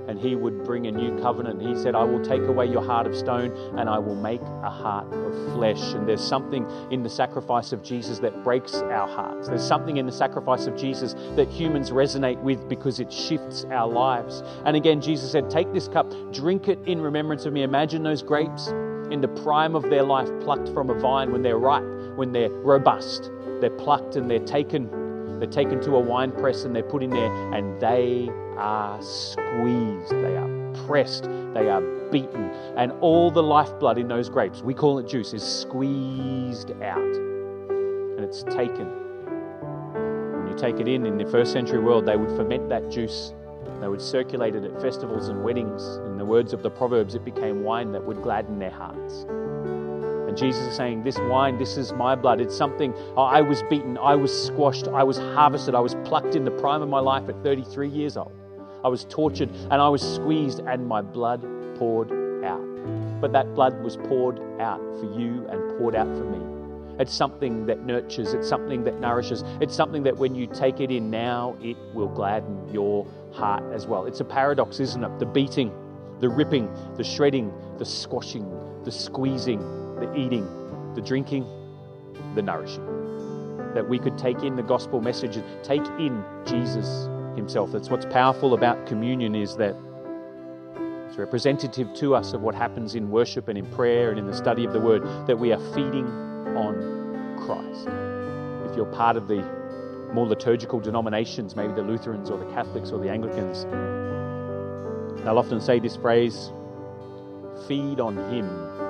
and 0.09 0.19
he 0.19 0.35
would 0.35 0.65
bring 0.65 0.87
a 0.87 0.91
new 0.91 1.19
covenant. 1.21 1.61
He 1.61 1.77
said, 1.77 1.95
I 1.95 2.05
will 2.05 2.25
take 2.25 2.43
away 2.43 2.67
your 2.67 2.83
heart 2.83 3.07
of 3.07 3.17
stone 3.17 3.51
and 3.79 3.89
I 3.89 3.99
will 3.99 4.15
make 4.15 4.41
a 4.41 4.71
heart 4.71 5.13
of 5.13 5.55
flesh. 5.55 5.81
And 5.95 6.09
there's 6.09 6.27
something 6.27 6.67
in 6.91 7.03
the 7.03 7.09
sacrifice 7.09 7.73
of 7.73 7.83
Jesus 7.83 8.19
that 8.21 8.45
breaks 8.45 8.75
our 8.75 9.09
hearts. 9.09 9.49
There's 9.49 9.67
something 9.67 9.97
in 9.97 10.07
the 10.07 10.13
sacrifice 10.13 10.67
of 10.67 10.77
Jesus 10.77 11.15
that 11.37 11.49
humans 11.49 11.91
resonate 11.91 12.41
with 12.43 12.69
because 12.69 13.01
it 13.01 13.13
shifts 13.13 13.65
our 13.71 13.89
lives. 13.89 14.43
And 14.65 14.77
again, 14.77 15.01
Jesus 15.01 15.33
said, 15.33 15.51
Take 15.51 15.73
this 15.73 15.89
cup, 15.89 16.13
drink 16.33 16.69
it 16.69 16.79
in 16.87 17.01
remembrance 17.01 17.45
of 17.45 17.53
me. 17.53 17.63
Imagine 17.63 18.03
those 18.03 18.23
grapes 18.23 18.69
in 19.11 19.21
the 19.21 19.29
prime 19.29 19.75
of 19.75 19.85
their 19.85 20.03
life, 20.03 20.29
plucked 20.41 20.69
from 20.71 20.91
a 20.91 20.95
vine 20.95 21.31
when 21.31 21.43
they're 21.43 21.59
ripe, 21.59 21.85
when 22.17 22.33
they're 22.33 22.51
robust. 22.51 23.31
They're 23.61 23.71
plucked 23.71 24.17
and 24.17 24.31
they're 24.31 24.39
taken. 24.41 25.06
They're 25.39 25.49
taken 25.49 25.81
to 25.83 25.97
a 25.97 26.01
wine 26.01 26.33
press 26.33 26.65
and 26.65 26.75
they're 26.75 26.83
put 26.83 27.03
in 27.03 27.11
there, 27.11 27.33
and 27.55 27.81
they 27.81 28.31
are 28.57 29.01
squeezed, 29.03 30.11
they 30.11 30.37
are 30.37 30.73
pressed, 30.87 31.25
they 31.55 31.69
are 31.69 31.83
beaten, 32.11 32.51
and 32.77 32.93
all 33.01 33.31
the 33.31 33.43
lifeblood 33.43 33.99
in 33.99 34.09
those 34.09 34.29
grapes, 34.29 34.63
we 34.63 34.75
call 34.75 34.99
it 34.99 35.09
juice, 35.09 35.35
is 35.35 35.43
squeezed 35.43 36.71
out 36.83 36.99
and 38.17 38.25
it's 38.25 38.43
taken. 38.45 38.87
When 40.39 40.49
you 40.49 40.57
take 40.57 40.81
it 40.81 40.89
in, 40.89 41.05
in 41.05 41.19
the 41.19 41.27
first 41.27 41.53
century 41.53 41.81
world, 41.81 42.07
they 42.07 42.17
would 42.17 42.31
ferment 42.37 42.69
that 42.71 42.91
juice. 42.91 43.35
They 43.81 43.89
would 43.89 44.01
circulate 44.01 44.55
it 44.55 44.65
at 44.65 44.81
festivals 44.81 45.29
and 45.29 45.45
weddings. 45.45 45.99
In 46.07 46.17
the 46.17 46.25
words 46.25 46.55
of 46.55 46.63
the 46.63 46.71
Proverbs, 46.71 47.15
it 47.15 47.25
became 47.25 47.63
wine 47.63 47.93
that 47.93 48.03
would 48.03 48.23
gladden 48.23 48.59
their 48.59 48.71
hearts. 48.71 49.27
Jesus 50.37 50.67
is 50.67 50.77
saying, 50.77 51.03
This 51.03 51.19
wine, 51.19 51.59
this 51.59 51.77
is 51.77 51.93
my 51.93 52.15
blood. 52.15 52.41
It's 52.41 52.57
something 52.57 52.95
I 53.17 53.41
was 53.41 53.63
beaten, 53.71 53.99
I 53.99 54.15
was 54.15 54.47
squashed, 54.47 54.89
I 54.89 55.03
was 55.03 55.19
harvested, 55.19 55.75
I 55.75 55.81
was 55.81 55.95
plucked 56.05 56.35
in 56.35 56.45
the 56.45 56.51
prime 56.51 56.83
of 56.83 56.89
my 56.89 57.01
life 57.01 57.29
at 57.29 57.43
33 57.43 57.89
years 57.89 58.17
old. 58.17 58.33
I 58.85 58.89
was 58.89 59.05
tortured 59.09 59.51
and 59.51 59.75
I 59.75 59.89
was 59.89 60.03
squeezed, 60.03 60.61
and 60.61 60.87
my 60.87 61.03
blood 61.03 61.43
poured 61.79 62.13
out. 62.45 63.21
But 63.21 63.33
that 63.33 63.55
blood 63.55 63.83
was 63.83 63.97
poured 63.97 64.39
out 64.61 64.81
for 65.01 65.07
you 65.19 65.47
and 65.49 65.79
poured 65.79 65.97
out 65.97 66.07
for 66.07 66.25
me. 66.25 66.57
It's 66.99 67.13
something 67.13 67.67
that 67.67 67.85
nurtures, 67.85 68.33
it's 68.33 68.49
something 68.49 68.85
that 68.85 69.01
nourishes, 69.01 69.45
it's 69.61 69.75
something 69.75 70.03
that 70.05 70.17
when 70.17 70.35
you 70.35 70.47
take 70.47 70.81
it 70.81 70.91
in 70.91 71.11
now, 71.11 71.57
it 71.61 71.77
will 71.95 72.09
gladden 72.09 72.69
your 72.73 73.07
heart 73.33 73.65
as 73.73 73.87
well. 73.87 74.07
It's 74.07 74.21
a 74.21 74.25
paradox, 74.25 74.81
isn't 74.81 75.05
it? 75.05 75.19
The 75.19 75.27
beating, 75.27 75.73
the 76.21 76.29
ripping, 76.29 76.71
the 76.97 77.05
shredding, 77.05 77.53
the 77.79 77.85
squashing, 77.85 78.49
the 78.85 78.93
squeezing, 78.93 79.61
the 79.99 80.15
eating, 80.15 80.47
the 80.95 81.01
drinking, 81.01 81.47
the 82.35 82.43
nourishing. 82.43 82.85
That 83.75 83.89
we 83.89 83.99
could 83.99 84.17
take 84.17 84.43
in 84.43 84.57
the 84.57 84.63
gospel 84.63 85.01
message 85.01 85.37
and 85.37 85.45
take 85.65 85.85
in 85.99 86.25
Jesus 86.47 87.09
himself. 87.37 87.73
That's 87.73 87.91
what's 87.91 88.07
powerful 88.07 88.55
about 88.55 88.87
communion 88.87 89.35
is 89.35 89.57
that 89.57 89.77
it's 91.09 91.19
representative 91.19 91.93
to 91.95 92.15
us 92.15 92.33
of 92.33 92.43
what 92.43 92.55
happens 92.55 92.95
in 92.95 93.11
worship 93.11 93.49
and 93.49 93.59
in 93.59 93.67
prayer 93.67 94.11
and 94.11 94.19
in 94.19 94.27
the 94.27 94.35
study 94.35 94.65
of 94.65 94.73
the 94.73 94.81
word, 94.81 95.03
that 95.27 95.39
we 95.39 95.53
are 95.53 95.61
feeding 95.75 96.07
on 96.57 97.37
Christ. 97.47 97.89
If 98.71 98.77
you're 98.77 98.93
part 98.93 99.17
of 99.17 99.29
the 99.29 99.43
more 100.13 100.27
liturgical 100.27 100.81
denominations, 100.81 101.55
maybe 101.55 101.73
the 101.75 101.83
Lutherans 101.83 102.31
or 102.31 102.39
the 102.39 102.51
Catholics 102.53 102.91
or 102.91 102.99
the 102.99 103.11
Anglicans, 103.11 103.65
they'll 105.23 105.39
often 105.39 105.61
say 105.61 105.79
this 105.79 105.97
phrase 105.97 106.51
feed 107.67 108.01
on 108.01 108.17
Him 108.17 108.47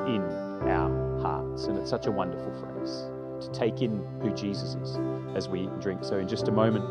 in 0.06 0.45
our 0.62 1.20
hearts. 1.20 1.64
And 1.64 1.78
it's 1.78 1.90
such 1.90 2.06
a 2.06 2.10
wonderful 2.10 2.52
phrase 2.60 3.04
to 3.40 3.50
take 3.52 3.82
in 3.82 4.04
who 4.20 4.34
Jesus 4.34 4.74
is 4.74 4.98
as 5.34 5.48
we 5.48 5.62
eat 5.62 5.68
and 5.68 5.82
drink. 5.82 6.04
So, 6.04 6.18
in 6.18 6.28
just 6.28 6.48
a 6.48 6.52
moment, 6.52 6.84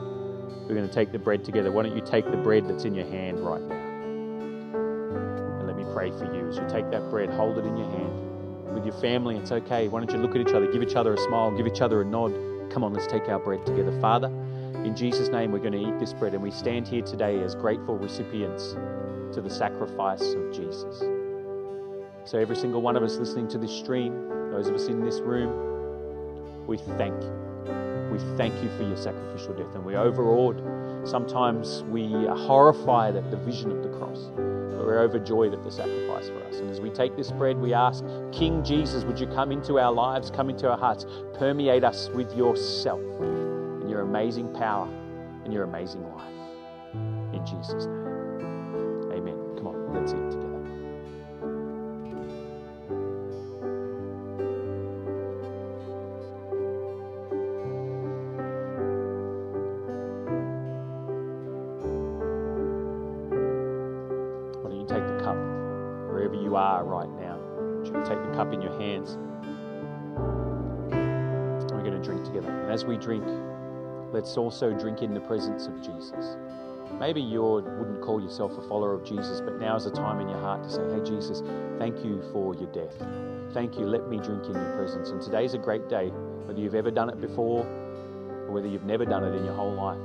we're 0.67 0.75
going 0.75 0.87
to 0.87 0.93
take 0.93 1.11
the 1.11 1.19
bread 1.19 1.43
together. 1.43 1.71
Why 1.71 1.83
don't 1.83 1.95
you 1.95 2.03
take 2.03 2.29
the 2.29 2.37
bread 2.37 2.67
that's 2.67 2.85
in 2.85 2.95
your 2.95 3.05
hand 3.05 3.39
right 3.39 3.61
now? 3.61 3.75
And 5.59 5.67
let 5.67 5.75
me 5.75 5.85
pray 5.93 6.11
for 6.11 6.25
you. 6.33 6.47
As 6.47 6.57
you 6.57 6.65
take 6.69 6.89
that 6.91 7.09
bread, 7.09 7.29
hold 7.29 7.57
it 7.57 7.65
in 7.65 7.77
your 7.77 7.89
hand. 7.89 8.73
With 8.73 8.85
your 8.85 8.95
family, 8.95 9.37
it's 9.37 9.51
okay. 9.51 9.87
Why 9.87 9.99
don't 9.99 10.11
you 10.11 10.17
look 10.17 10.35
at 10.35 10.41
each 10.41 10.53
other, 10.53 10.71
give 10.71 10.83
each 10.83 10.95
other 10.95 11.13
a 11.13 11.17
smile, 11.17 11.51
give 11.51 11.67
each 11.67 11.81
other 11.81 12.01
a 12.01 12.05
nod. 12.05 12.33
Come 12.71 12.83
on, 12.83 12.93
let's 12.93 13.07
take 13.07 13.29
our 13.29 13.39
bread 13.39 13.65
together. 13.65 13.97
Father, 14.01 14.27
in 14.83 14.95
Jesus' 14.95 15.29
name, 15.29 15.51
we're 15.51 15.59
going 15.59 15.71
to 15.71 15.81
eat 15.81 15.99
this 15.99 16.13
bread, 16.13 16.33
and 16.33 16.43
we 16.43 16.51
stand 16.51 16.87
here 16.87 17.01
today 17.01 17.41
as 17.41 17.55
grateful 17.55 17.97
recipients 17.97 18.73
to 19.33 19.41
the 19.41 19.49
sacrifice 19.49 20.33
of 20.33 20.51
Jesus. 20.51 21.03
So, 22.25 22.39
every 22.39 22.55
single 22.55 22.81
one 22.81 22.95
of 22.95 23.03
us 23.03 23.17
listening 23.17 23.47
to 23.49 23.59
this 23.59 23.71
stream, 23.71 24.29
those 24.51 24.67
of 24.67 24.73
us 24.73 24.87
in 24.87 25.05
this 25.05 25.19
room, 25.19 26.65
we 26.65 26.77
thank 26.77 27.21
you. 27.21 27.31
We 28.11 28.17
thank 28.35 28.53
you 28.63 28.69
for 28.77 28.83
your 28.83 28.97
sacrificial 28.97 29.53
death, 29.53 29.75
and 29.75 29.85
we're 29.85 29.99
overawed. 29.99 31.07
Sometimes 31.07 31.83
we 31.83 32.27
are 32.27 32.35
horrified 32.35 33.15
at 33.15 33.29
the 33.29 33.37
vision 33.37 33.71
of 33.71 33.83
the 33.83 33.89
cross, 33.89 34.31
but 34.35 34.85
we're 34.85 35.01
overjoyed 35.01 35.53
at 35.53 35.63
the 35.63 35.71
sacrifice 35.71 36.29
for 36.29 36.43
us. 36.45 36.55
And 36.55 36.71
as 36.71 36.81
we 36.81 36.89
take 36.89 37.15
this 37.15 37.31
bread, 37.31 37.57
we 37.59 37.75
ask, 37.75 38.03
King 38.31 38.63
Jesus, 38.63 39.03
would 39.03 39.19
you 39.19 39.27
come 39.27 39.51
into 39.51 39.77
our 39.79 39.91
lives, 39.91 40.31
come 40.31 40.49
into 40.49 40.67
our 40.67 40.77
hearts, 40.77 41.05
permeate 41.35 41.83
us 41.83 42.09
with 42.09 42.35
yourself 42.35 43.01
and 43.19 43.87
your 43.87 44.01
amazing 44.01 44.51
power 44.53 44.87
and 45.43 45.53
your 45.53 45.63
amazing 45.63 46.01
life. 46.15 46.33
In 47.33 47.45
Jesus' 47.45 47.85
name, 47.85 47.94
together. 72.35 72.61
And 72.61 72.71
as 72.71 72.85
we 72.85 72.97
drink, 72.97 73.25
let's 74.11 74.35
also 74.37 74.73
drink 74.73 75.01
in 75.01 75.13
the 75.13 75.21
presence 75.21 75.67
of 75.67 75.81
Jesus. 75.81 76.37
Maybe 76.99 77.21
you 77.21 77.41
wouldn't 77.41 78.01
call 78.01 78.21
yourself 78.21 78.57
a 78.57 78.61
follower 78.67 78.93
of 78.93 79.03
Jesus, 79.03 79.41
but 79.41 79.59
now 79.59 79.75
is 79.75 79.85
a 79.85 79.91
time 79.91 80.19
in 80.19 80.29
your 80.29 80.39
heart 80.39 80.63
to 80.63 80.69
say, 80.69 80.81
Hey, 80.93 81.01
Jesus, 81.03 81.41
thank 81.77 82.03
you 82.05 82.21
for 82.31 82.55
your 82.55 82.71
death. 82.71 82.95
Thank 83.53 83.77
you. 83.77 83.85
Let 83.85 84.07
me 84.07 84.17
drink 84.17 84.45
in 84.45 84.53
your 84.53 84.75
presence. 84.77 85.09
And 85.09 85.21
today's 85.21 85.53
a 85.53 85.57
great 85.57 85.89
day, 85.89 86.09
whether 86.45 86.59
you've 86.59 86.75
ever 86.75 86.91
done 86.91 87.09
it 87.09 87.19
before 87.19 87.65
or 87.65 88.51
whether 88.51 88.67
you've 88.67 88.85
never 88.85 89.05
done 89.05 89.23
it 89.23 89.35
in 89.35 89.45
your 89.45 89.55
whole 89.55 89.73
life, 89.73 89.99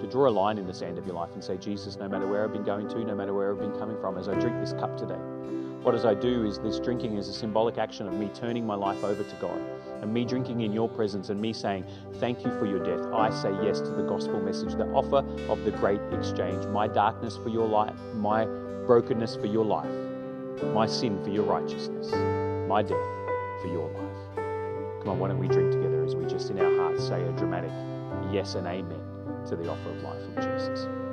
to 0.00 0.06
draw 0.06 0.28
a 0.28 0.30
line 0.30 0.58
in 0.58 0.66
the 0.66 0.74
sand 0.74 0.98
of 0.98 1.06
your 1.06 1.14
life 1.14 1.30
and 1.34 1.42
say, 1.42 1.56
Jesus, 1.56 1.96
no 1.96 2.08
matter 2.08 2.26
where 2.26 2.44
I've 2.44 2.52
been 2.52 2.64
going 2.64 2.88
to, 2.88 3.04
no 3.04 3.14
matter 3.14 3.34
where 3.34 3.52
I've 3.52 3.60
been 3.60 3.78
coming 3.78 3.98
from, 4.00 4.18
as 4.18 4.28
I 4.28 4.34
drink 4.34 4.58
this 4.60 4.72
cup 4.72 4.96
today, 4.96 5.20
what 5.82 5.94
as 5.94 6.04
I 6.04 6.14
do 6.14 6.44
is 6.44 6.58
this 6.58 6.78
drinking 6.78 7.16
is 7.16 7.28
a 7.28 7.32
symbolic 7.32 7.78
action 7.78 8.06
of 8.06 8.14
me 8.14 8.30
turning 8.34 8.66
my 8.66 8.74
life 8.74 9.02
over 9.04 9.22
to 9.22 9.36
God 9.36 9.60
and 10.02 10.12
me 10.12 10.24
drinking 10.24 10.60
in 10.62 10.72
your 10.72 10.88
presence 10.88 11.30
and 11.30 11.40
me 11.40 11.52
saying, 11.52 11.84
Thank 12.14 12.44
you 12.44 12.50
for 12.58 12.66
your 12.66 12.82
death. 12.82 13.12
I 13.12 13.30
say 13.30 13.52
yes 13.64 13.80
to 13.80 13.90
the 13.90 14.02
gospel 14.02 14.40
message, 14.40 14.74
the 14.74 14.86
offer 14.88 15.26
of 15.50 15.64
the 15.64 15.70
great 15.72 16.00
exchange, 16.12 16.64
my 16.66 16.88
darkness 16.88 17.36
for 17.36 17.48
your 17.48 17.66
light, 17.66 17.94
my 18.14 18.44
brokenness 18.86 19.36
for 19.36 19.46
your 19.46 19.64
life, 19.64 19.90
my 20.74 20.86
sin 20.86 21.22
for 21.22 21.30
your 21.30 21.44
righteousness, 21.44 22.12
my 22.68 22.82
death 22.82 22.90
for 23.62 23.68
your 23.68 23.88
life. 23.88 25.00
Come 25.00 25.10
on, 25.10 25.18
why 25.18 25.28
don't 25.28 25.38
we 25.38 25.48
drink 25.48 25.72
together 25.72 26.04
as 26.04 26.14
we 26.14 26.24
just 26.26 26.50
in 26.50 26.58
our 26.58 26.76
hearts 26.76 27.06
say 27.06 27.22
a 27.22 27.32
dramatic 27.32 27.70
yes 28.32 28.54
and 28.54 28.66
amen 28.66 29.00
to 29.46 29.56
the 29.56 29.68
offer 29.70 29.90
of 29.90 30.02
life 30.02 30.22
in 30.22 30.34
Jesus. 30.36 31.03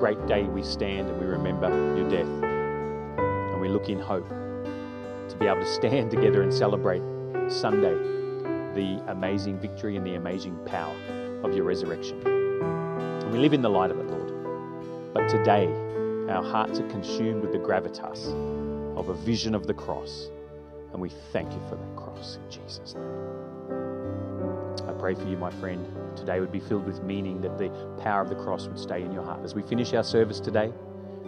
Great 0.00 0.26
day, 0.26 0.44
we 0.44 0.62
stand 0.62 1.10
and 1.10 1.20
we 1.20 1.26
remember 1.26 1.68
your 1.94 2.08
death. 2.08 2.26
And 2.26 3.60
we 3.60 3.68
look 3.68 3.90
in 3.90 4.00
hope 4.00 4.26
to 4.30 5.36
be 5.38 5.46
able 5.46 5.60
to 5.60 5.66
stand 5.66 6.10
together 6.16 6.40
and 6.40 6.52
celebrate 6.52 7.02
Sunday 7.48 7.92
the 8.74 9.02
amazing 9.08 9.58
victory 9.58 9.96
and 9.96 10.06
the 10.06 10.14
amazing 10.14 10.56
power 10.64 10.96
of 11.44 11.54
your 11.54 11.64
resurrection. 11.64 12.18
And 12.26 13.30
we 13.30 13.38
live 13.38 13.52
in 13.52 13.60
the 13.60 13.68
light 13.68 13.90
of 13.90 13.98
it, 13.98 14.06
Lord. 14.06 15.12
But 15.12 15.28
today, 15.28 15.66
our 16.30 16.42
hearts 16.42 16.80
are 16.80 16.88
consumed 16.88 17.42
with 17.42 17.52
the 17.52 17.58
gravitas 17.58 18.28
of 18.96 19.10
a 19.10 19.14
vision 19.14 19.54
of 19.54 19.66
the 19.66 19.74
cross. 19.74 20.30
And 20.94 21.02
we 21.02 21.10
thank 21.30 21.52
you 21.52 21.60
for 21.68 21.76
that 21.76 21.96
cross 21.96 22.36
in 22.36 22.50
Jesus' 22.50 22.94
name. 22.94 23.99
Pray 25.00 25.14
for 25.14 25.26
you, 25.26 25.38
my 25.38 25.50
friend. 25.52 25.86
Today 26.14 26.40
would 26.40 26.52
be 26.52 26.60
filled 26.60 26.84
with 26.84 27.02
meaning 27.02 27.40
that 27.40 27.56
the 27.56 27.70
power 28.02 28.20
of 28.20 28.28
the 28.28 28.34
cross 28.34 28.68
would 28.68 28.78
stay 28.78 29.02
in 29.02 29.12
your 29.12 29.24
heart. 29.24 29.42
As 29.42 29.54
we 29.54 29.62
finish 29.62 29.94
our 29.94 30.04
service 30.04 30.40
today, 30.40 30.74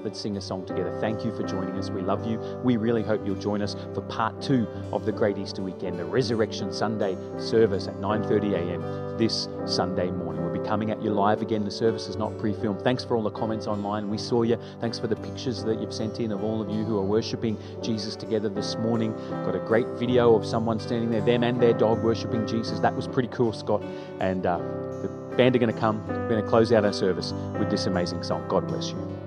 let's 0.05 0.21
sing 0.21 0.37
a 0.37 0.41
song 0.41 0.67
together. 0.67 0.97
Thank 1.01 1.25
you 1.25 1.35
for 1.35 1.43
joining 1.43 1.77
us. 1.79 1.91
We 1.91 2.01
love 2.01 2.27
you. 2.27 2.39
We 2.63 2.77
really 2.77 3.03
hope 3.03 3.25
you'll 3.25 3.37
join 3.37 3.63
us 3.63 3.77
for 3.95 4.03
part 4.03 4.41
two 4.41 4.67
of 4.93 5.05
the 5.05 5.13
Great 5.13 5.39
Easter 5.39 5.63
Weekend, 5.63 5.99
the 5.99 6.05
Resurrection 6.05 6.73
Sunday 6.73 7.17
service 7.39 7.89
at 7.89 7.95
9:30 7.97 8.55
a.m. 8.55 9.19
this 9.19 9.49
Sunday 9.67 10.11
morning. 10.11 10.43
We'll 10.45 10.53
be 10.53 10.69
coming 10.69 10.91
at 10.91 11.03
you 11.03 11.11
live 11.11 11.43
again. 11.43 11.65
The 11.65 11.71
service 11.71 12.09
is 12.09 12.17
not 12.17 12.37
pre-filmed. 12.39 12.83
Thanks 12.83 13.05
for 13.05 13.17
all 13.17 13.23
the 13.23 13.31
comments 13.31 13.67
online. 13.67 14.11
We 14.11 14.19
saw 14.19 14.43
you. 14.43 14.59
Thanks 14.81 14.99
for 14.99 15.07
the 15.07 15.17
pictures 15.17 15.63
that 15.65 15.81
you've 15.81 15.95
sent 15.95 16.21
in 16.21 16.33
of 16.33 16.43
all 16.43 16.61
of 16.61 16.69
you 16.69 16.85
who 16.85 16.99
are 16.99 17.05
worshiping 17.05 17.57
Jesus 17.83 18.17
together 18.17 18.49
this 18.49 18.77
morning. 18.77 19.13
Got 19.31 19.55
a 19.55 19.61
great 19.61 19.87
video 19.99 20.35
of 20.35 20.45
someone 20.45 20.81
standing 20.81 21.11
there, 21.11 21.21
them 21.21 21.45
and 21.45 21.61
their 21.61 21.75
dog 21.75 22.03
worshiping 22.03 22.47
Jesus. 22.47 22.81
That 22.81 22.95
was 22.95 23.07
pretty 23.07 23.29
cool, 23.29 23.53
Scott. 23.53 23.83
And 24.21 24.47
uh, 24.47 24.59
the 24.59 25.09
band 25.37 25.57
are 25.57 25.59
going 25.59 25.73
to 25.73 25.81
come. 25.81 26.07
We're 26.07 26.29
going 26.29 26.43
to 26.43 26.49
close 26.49 26.73
out 26.73 26.85
our 26.85 26.93
service 26.93 27.33
with 27.59 27.71
this 27.71 27.87
amazing 27.87 28.23
song. 28.23 28.47
God 28.49 28.67
bless 28.67 28.91
you. 28.91 29.22